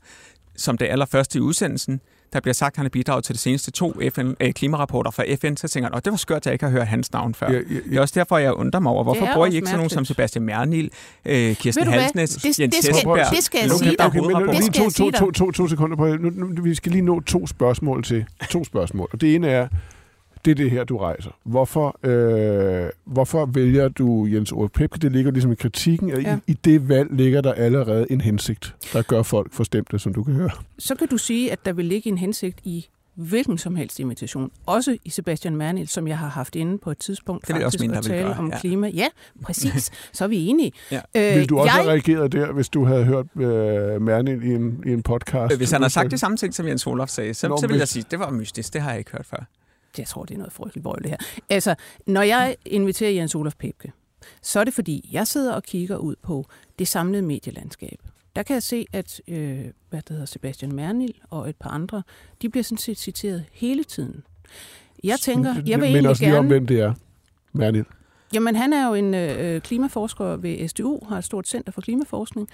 [0.56, 2.00] som det allerførste i udsendelsen,
[2.34, 5.24] der bliver sagt, at han har bidraget til de seneste to FN, øh, klimarapporter fra
[5.40, 7.46] FN, så tænker jeg, det var skørt, at jeg ikke har hørt hans navn før.
[7.50, 7.74] Ja, Ja, ja.
[7.90, 9.90] Det er også derfor, jeg undrer mig over, hvorfor er bruger I ikke sådan nogen
[9.90, 10.04] som.
[10.04, 10.90] Sebastian Mernil,
[11.24, 11.86] øh, Kirsten?
[11.86, 14.06] Halsnes, Det- Jens det skal- Hesselberg, det skal jeg sige dig.
[14.06, 14.52] okay, men nu, hovedrapporter.
[14.60, 16.06] Det lige skal to, to, to, to, to sekunder på.
[16.16, 18.24] Nu, nu, vi skal lige nå to spørgsmål til.
[18.50, 19.08] To spørgsmål.
[19.12, 19.68] Og det ene er,
[20.44, 21.30] det er det her, du rejser.
[21.44, 24.98] Hvorfor, øh, hvorfor vælger du Jens Ove Pepke?
[24.98, 26.10] Det ligger ligesom i kritikken.
[26.10, 26.36] At Ja.
[26.46, 30.22] i, I det valg ligger der allerede en hensigt, der gør folk forstemte, som du
[30.24, 30.50] kan høre.
[30.78, 34.50] Så kan du sige, at der vil ligge en hensigt i hvilken som helst invitation.
[34.66, 37.78] Også i Sebastian Mernil, som jeg har haft inde på et tidspunkt Det jeg også
[37.78, 38.58] faktisk mene, at tale gøre, om ja.
[38.58, 38.88] klima.
[38.88, 39.06] Ja,
[39.42, 39.90] præcis.
[40.12, 40.72] Så er vi enige.
[40.90, 41.00] Ja.
[41.14, 44.54] Øh, Vil du også jeg, have reageret der, hvis du havde hørt øh, Mernil i
[44.54, 45.56] en, i en podcast?
[45.56, 47.72] Hvis han har sagt det samme ting, som Jens Olaf sagde, så, Nå, så vil
[47.74, 49.44] hvis- jeg sige, det var mystisk, det har jeg ikke hørt før.
[49.98, 51.16] Jeg tror, det er noget frygteligt vrøvl, det her.
[51.50, 51.74] Altså,
[52.06, 53.92] når jeg inviterer Jens Olaf Pepke,
[54.42, 56.46] så er det fordi, jeg sidder og kigger ud på
[56.78, 57.98] det samlede medielandskab.
[58.36, 59.58] Der kan jeg se, at øh,
[59.90, 62.02] hvad det hedder, Sebastian Mernil og et par andre,
[62.42, 64.22] de bliver sådan set citeret hele tiden.
[65.04, 66.48] Jeg tænker, jeg vil Men egentlig også lige om, gerne...
[66.48, 66.94] hvem det er.
[67.52, 67.84] Mernil.
[68.34, 72.48] Jamen, han er jo en øh, klimaforsker ved SDU, har et stort center for klimaforskning,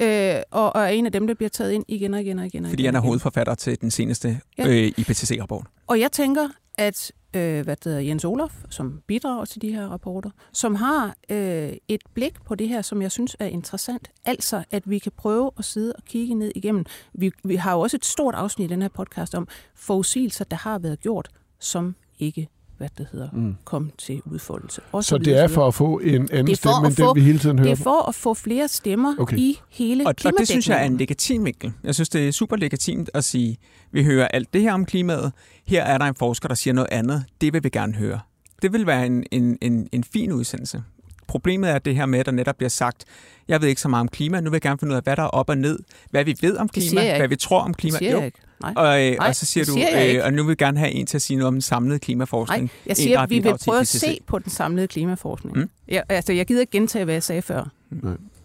[0.00, 2.46] øh, og, og er en af dem, der bliver taget ind igen og igen og
[2.46, 2.64] igen.
[2.64, 4.68] Og Fordi igen han er hovedforfatter til den seneste Ja.
[4.68, 5.66] øh, IPCC-rapport.
[5.86, 6.48] Og jeg tænker,
[6.78, 11.16] at øh, hvad det hedder, Jens Olaf, som bidrager til de her rapporter, som har
[11.30, 14.10] øh, et blik på det her, som jeg synes er interessant.
[14.24, 16.84] Altså, at vi kan prøve at sidde og kigge ned igennem.
[17.12, 20.56] Vi, vi har jo også et stort afsnit i den her podcast om forudsigelser, der
[20.56, 23.54] har været gjort, som ikke hvad det hedder, Mm.
[23.64, 24.80] kom til udfoldelse.
[24.92, 27.08] Og Så videre, det er så for at få en anden Det stemme, end den
[27.14, 29.36] vi hele tiden hører det er for at få flere stemmer Okay.
[29.36, 31.72] i hele Og, og det synes jeg er en legitim vinkel.
[31.84, 33.56] Jeg synes, det er super legitimt at sige,
[33.92, 35.32] vi hører alt det her om klimaet.
[35.66, 37.24] Her er der en forsker, der siger noget andet.
[37.40, 38.20] Det vil vi gerne høre.
[38.62, 40.82] Det vil være en, en, en, en fin udsendelse.
[41.26, 43.04] Problemet er det her med, at der netop bliver sagt,
[43.48, 45.16] jeg ved ikke så meget om klima, nu vil jeg gerne finde ud af, hvad
[45.16, 45.78] der er op og ned,
[46.10, 47.98] hvad vi ved om Det klima, hvad vi tror om Det klima.
[47.98, 48.16] siger Jo.
[48.16, 48.38] jeg ikke.
[48.62, 48.72] Nej.
[48.76, 50.78] Og, øh, Nej, og så siger du, siger jeg øh, og nu vil jeg gerne
[50.78, 52.62] have en til at sige noget om den samlede klimaforskning.
[52.62, 55.56] Nej, jeg En, siger, at vi vil prøve at se på den samlede klimaforskning.
[55.56, 55.70] Mm.
[55.88, 57.68] Ja, altså, jeg gider ikke gentage, hvad jeg sagde før.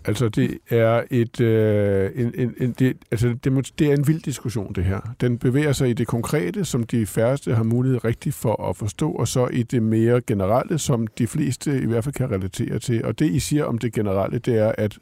[0.05, 4.21] Altså, det er et, øh, en, en, en, det, altså, det, det er en vild
[4.21, 4.99] diskussion, det her.
[5.21, 9.11] Den bevæger sig i det konkrete, som de færreste har mulighed rigtigt for at forstå,
[9.11, 13.05] og så i det mere generelle, som de fleste i hvert fald kan relatere til.
[13.05, 14.97] Og det, I siger om det generelle, det er, at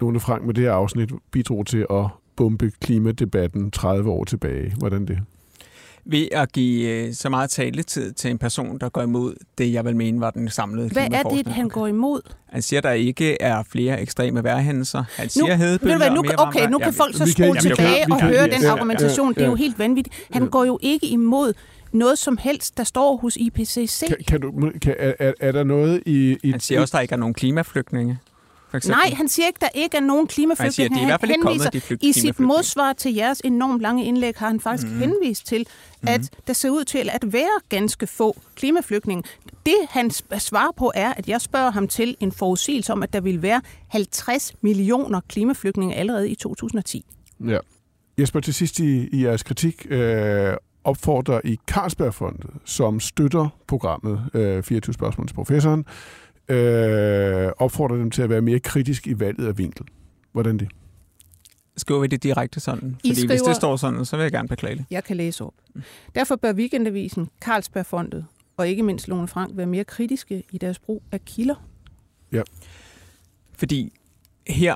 [0.00, 2.06] Lone Frank med det her afsnit bidrog til at
[2.42, 4.72] bombe klimadebatten 30 år tilbage.
[4.78, 5.18] Hvordan det?
[6.04, 9.84] Ved at give øh, så meget taletid til en person, der går imod det, jeg
[9.84, 12.20] vil mene var den samlede Hvad er det, han går imod?
[12.48, 15.04] Han siger, der ikke er flere ekstreme vejrhændelser.
[15.16, 18.04] Han siger Ved hedebølger hvad, nu, og mere okay, nu kan folk så spole tilbage
[18.10, 19.28] og høre den ja, argumentation.
[19.28, 20.26] ja, Det er jo helt vanvittigt.
[20.30, 21.52] Han går jo ikke imod
[21.92, 24.06] noget som helst, der står hos IPCC.
[24.06, 26.36] Kan, kan du, kan, er, er, er der noget i...
[26.42, 28.18] i Han siger også, der ikke er nogen klimaflygtninge.
[28.72, 28.96] For eksempel.
[29.04, 30.84] Nej, han siger ikke, der ikke er nogen han siger, klimaflygtninge.
[30.86, 32.46] at de er i hvert fald ikke henviser- kommet, de flygt, I sit klimaflygtninge.
[32.48, 34.94] modsvar til jeres enormt lange indlæg har han faktisk Mhm.
[34.96, 35.00] mm.
[35.00, 35.66] henvist til,
[36.06, 39.22] at der ser ud til at være ganske få klimaflygtninge.
[39.66, 43.20] Det han svarer på er, at jeg spørger ham til en forudsigelse om, at der
[43.20, 47.04] vil være 50 millioner klimaflygtninge allerede i 2010.
[47.48, 47.58] Ja.
[48.18, 50.54] Jesper, til sidst i, i jeres kritik øh,
[50.84, 55.84] opfordrer i Carlsbergfondet, som støtter programmet øh, 24 spørgsmål til professoren,
[56.48, 59.86] øh, opfordrer dem til at være mere kritisk i valget af vinkel.
[60.32, 60.68] Hvordan det?
[61.76, 62.88] Skriver vi det direkte sådan?
[62.88, 64.84] I Fordi hvis skriver- det står sådan, så vil jeg gerne beklage det.
[64.90, 65.54] Jeg kan læse op.
[66.14, 68.26] Derfor bør Weekendavisen, Carlsbergfondet
[68.56, 71.54] og ikke mindst Lone Frank være mere kritiske i deres brug af kilder.
[73.56, 73.92] Fordi
[74.46, 74.74] her,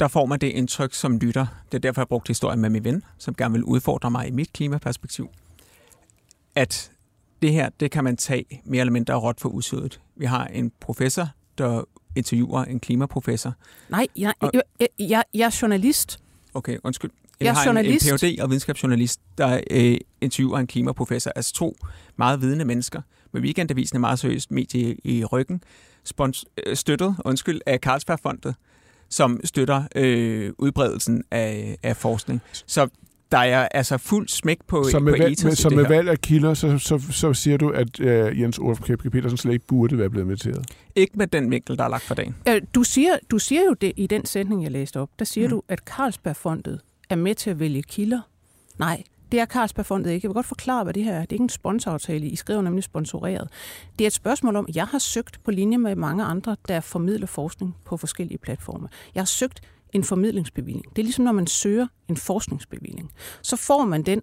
[0.00, 1.46] der får man det indtryk som lytter.
[1.72, 4.30] Det er derfor, jeg brugte historien med min ven, som gerne vil udfordre mig i
[4.30, 5.28] mit klimaperspektiv.
[6.54, 6.92] At
[7.42, 10.00] det her, det kan man tage mere eller mindre råt for usødet.
[10.22, 11.84] Vi har en professor, der
[12.16, 13.54] interviewer en klimaprofessor.
[13.88, 16.18] Nej, jeg, Og- jeg, jeg, jeg, jeg er journalist.
[16.54, 17.10] Okay, undskyld.
[17.40, 18.06] Jeg er har journalist.
[18.06, 18.42] en, en Ph.D.
[18.42, 21.32] og videnskabsjournalist, der øh, interviewer en klimaprofessor.
[21.36, 21.76] Altså to
[22.16, 23.02] meget vidende mennesker.
[23.32, 25.62] Med Weekendavisen er meget seriøst medie i ryggen.
[26.04, 28.54] Spons, øh, støttet, undskyld, af Carlsbergfondet,
[29.08, 32.40] som støtter øh, udbredelsen af, af forskning.
[32.66, 32.88] Så
[33.32, 36.08] der er altså fuld smæk på, Så på med, valg, ethos med, så med valg
[36.08, 39.66] af kilder, så, så, så siger du, at øh, Jens Olaf Kæpke Petersen slet ikke
[39.66, 40.66] burde være blevet inviteret.
[40.96, 42.34] Ikke med den vinkel, der er lagt for dagen.
[42.48, 45.10] Øh, Du siger, du siger jo det i den sætning, jeg læste op.
[45.18, 45.54] Der siger Mm.
[45.54, 45.58] mm.
[45.58, 46.80] du, at Carlsbergfondet
[47.10, 48.20] er med til at vælge kilder.
[48.78, 49.02] Nej,
[49.32, 50.24] Det er Carlsbergfondet ikke.
[50.24, 51.20] Jeg vil godt forklare, hvad det her er.
[51.20, 52.26] Det er ikke en sponsoraftale.
[52.26, 53.48] I skriver nemlig sponsoreret.
[53.98, 56.80] Det er et spørgsmål om, at jeg har søgt på linje med mange andre, der
[56.80, 58.88] formidler forskning på forskellige platforme.
[59.14, 59.60] Jeg har søgt
[59.92, 60.84] en formidlingsbevilling.
[60.96, 63.10] Det er ligesom, når man søger en forskningsbevilling.
[63.42, 64.22] Så får man den,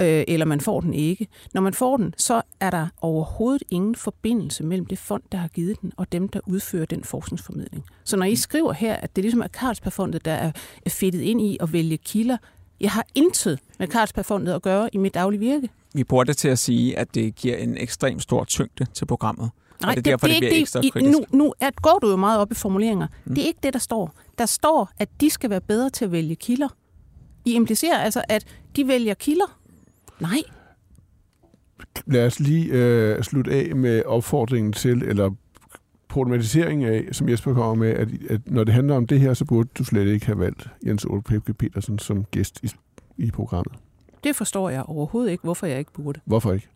[0.00, 1.26] øh, eller man får den ikke.
[1.54, 5.48] Når man får den, så er der overhovedet ingen forbindelse mellem det fond, der har
[5.48, 7.84] givet den, og dem, der udfører den forskningsformidling.
[8.04, 10.52] Så når I skriver her, at det ligesom er Carlsbergfondet, der er
[10.88, 12.36] fedtet ind i at vælge kilder,
[12.80, 15.68] jeg har intet med Carlsbergfondet at gøre i mit daglige virke.
[15.94, 19.50] Vi bruger det til at sige, at det giver en ekstrem stor tyngde til programmet.
[19.82, 21.18] Nej, det, det, derfor, det, det, det ekstra kritisk.
[21.18, 23.06] Nu, nu er, går du jo meget op i formuleringer.
[23.24, 23.34] Mm.
[23.34, 24.14] Det er ikke det, der står.
[24.38, 26.68] Der står, at de skal være bedre til at vælge kilder.
[27.44, 28.44] I implicerer altså, at
[28.76, 29.58] de vælger kilder.
[30.20, 30.42] Nej.
[32.06, 35.30] Lad os lige øh, slutte af med opfordringen til, eller
[36.08, 39.44] problematisering af, som Jesper kommer med, at, at når det handler om det her, så
[39.44, 42.70] burde du slet ikke have valgt Jens Ole Pepke Petersen som gæst i,
[43.16, 43.72] i programmet.
[44.24, 46.20] Det forstår jeg overhovedet ikke, hvorfor jeg ikke burde.
[46.24, 46.68] Hvorfor ikke?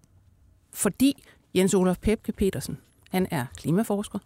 [0.72, 1.22] Fordi
[1.54, 2.78] Jens Olaf Pepke Petersen
[3.11, 4.18] han er klimaforsker.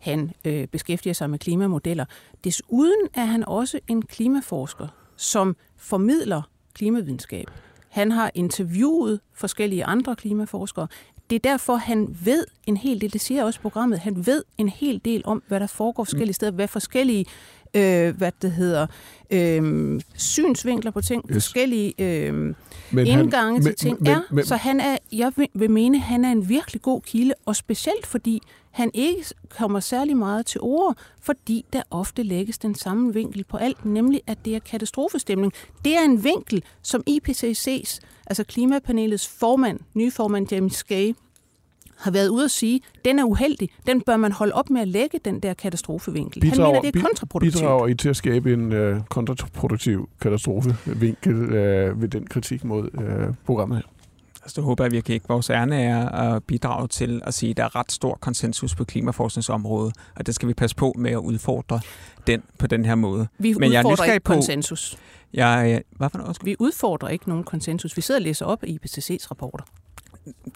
[0.00, 2.04] Han øh, beskæftiger sig med klimamodeller.
[2.44, 6.42] Desuden er han også en klimaforsker, som formidler
[6.74, 7.46] klimavidenskab.
[7.88, 10.88] Han har interviewet forskellige andre klimaforskere.
[11.30, 14.68] Det er derfor, han ved en hel del, det siger også programmet, han ved en
[14.68, 17.26] hel del om, hvad der foregår forskellige steder, hvad forskellige
[17.74, 18.86] øh, hvad det hedder,
[19.30, 21.34] øh, synsvinkler på ting, yes.
[21.34, 22.54] forskellige øh,
[22.90, 24.20] men indgange han, til ting men, er.
[24.30, 28.06] Men, så han er, jeg vil mene, han er en virkelig god kilde, og specielt
[28.06, 29.24] fordi han ikke
[29.58, 34.20] kommer særlig meget til ord, fordi der ofte lægges den samme vinkel på alt, nemlig
[34.26, 35.52] at det er katastrofestemning.
[35.84, 41.14] Det er en vinkel, som IPCC's, altså klimapanelets formand, nye formand James Gay,
[41.98, 44.88] har været ude at sige, den er uheldig, den bør man holde op med at
[44.88, 46.40] lægge den der katastrofevinkel.
[46.40, 47.62] Bidrager, Han mener, det er kontraproduktivt.
[47.62, 53.34] Bidrager I til at skabe en uh, kontraproduktiv katastrofevinkel uh, ved den kritik mod uh,
[53.46, 53.84] programmet her?
[54.42, 55.28] Altså, det håber jeg virkelig ikke.
[55.28, 58.84] Vores ærne er at bidrage til at sige, at der er ret stor konsensus på
[58.84, 61.80] klimaforskningsområdet, og det skal vi passe på med at udfordre
[62.26, 63.28] den på den her måde.
[63.38, 64.98] Vi Men jeg udfordrer ikke på, konsensus.
[65.34, 66.36] Jeg, hvad for noget?
[66.44, 67.96] Vi udfordrer ikke nogen konsensus.
[67.96, 69.64] Vi sidder og læser op i IPCC's rapporter.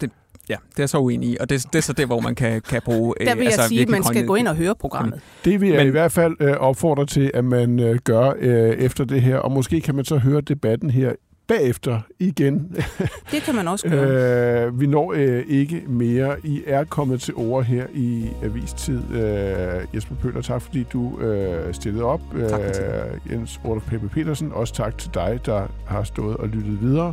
[0.01, 0.11] Det,
[0.49, 2.62] Ja, det er så uenig i, og det, det er så det, hvor man kan,
[2.62, 3.14] kan bruge...
[3.20, 5.20] Der vil jeg altså, sige, at man skal gå ind og høre programmet.
[5.45, 8.70] Det vil jeg Men, i hvert fald øh, opfordre til, at man øh, gør øh,
[8.70, 11.12] efter det her, og måske kan man så høre debatten her
[11.47, 12.76] bagefter igen.
[13.32, 14.66] Det kan man også gøre.
[14.66, 16.36] øh, vi når øh, ikke mere.
[16.45, 19.01] I er kommet til ord her i Avistid.
[19.14, 22.20] Øh, Jesper Pøller, tak fordi du øh, stillede op.
[22.49, 26.80] Tak, øh, Jens Olof Pepe Petersen, også tak til dig, der har stået og lyttet
[26.80, 27.12] videre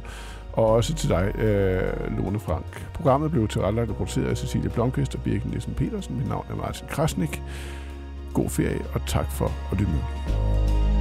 [0.54, 2.90] og også til dig, øh, Lone Frank.
[2.94, 6.18] Programmet blev tilrettelagt og produceret af Cecilie Blomqvist og Birgit Nielsen Petersen.
[6.18, 7.42] Mit navn er Martin Krasnik.
[8.34, 10.99] God ferie, og tak for at lytte med.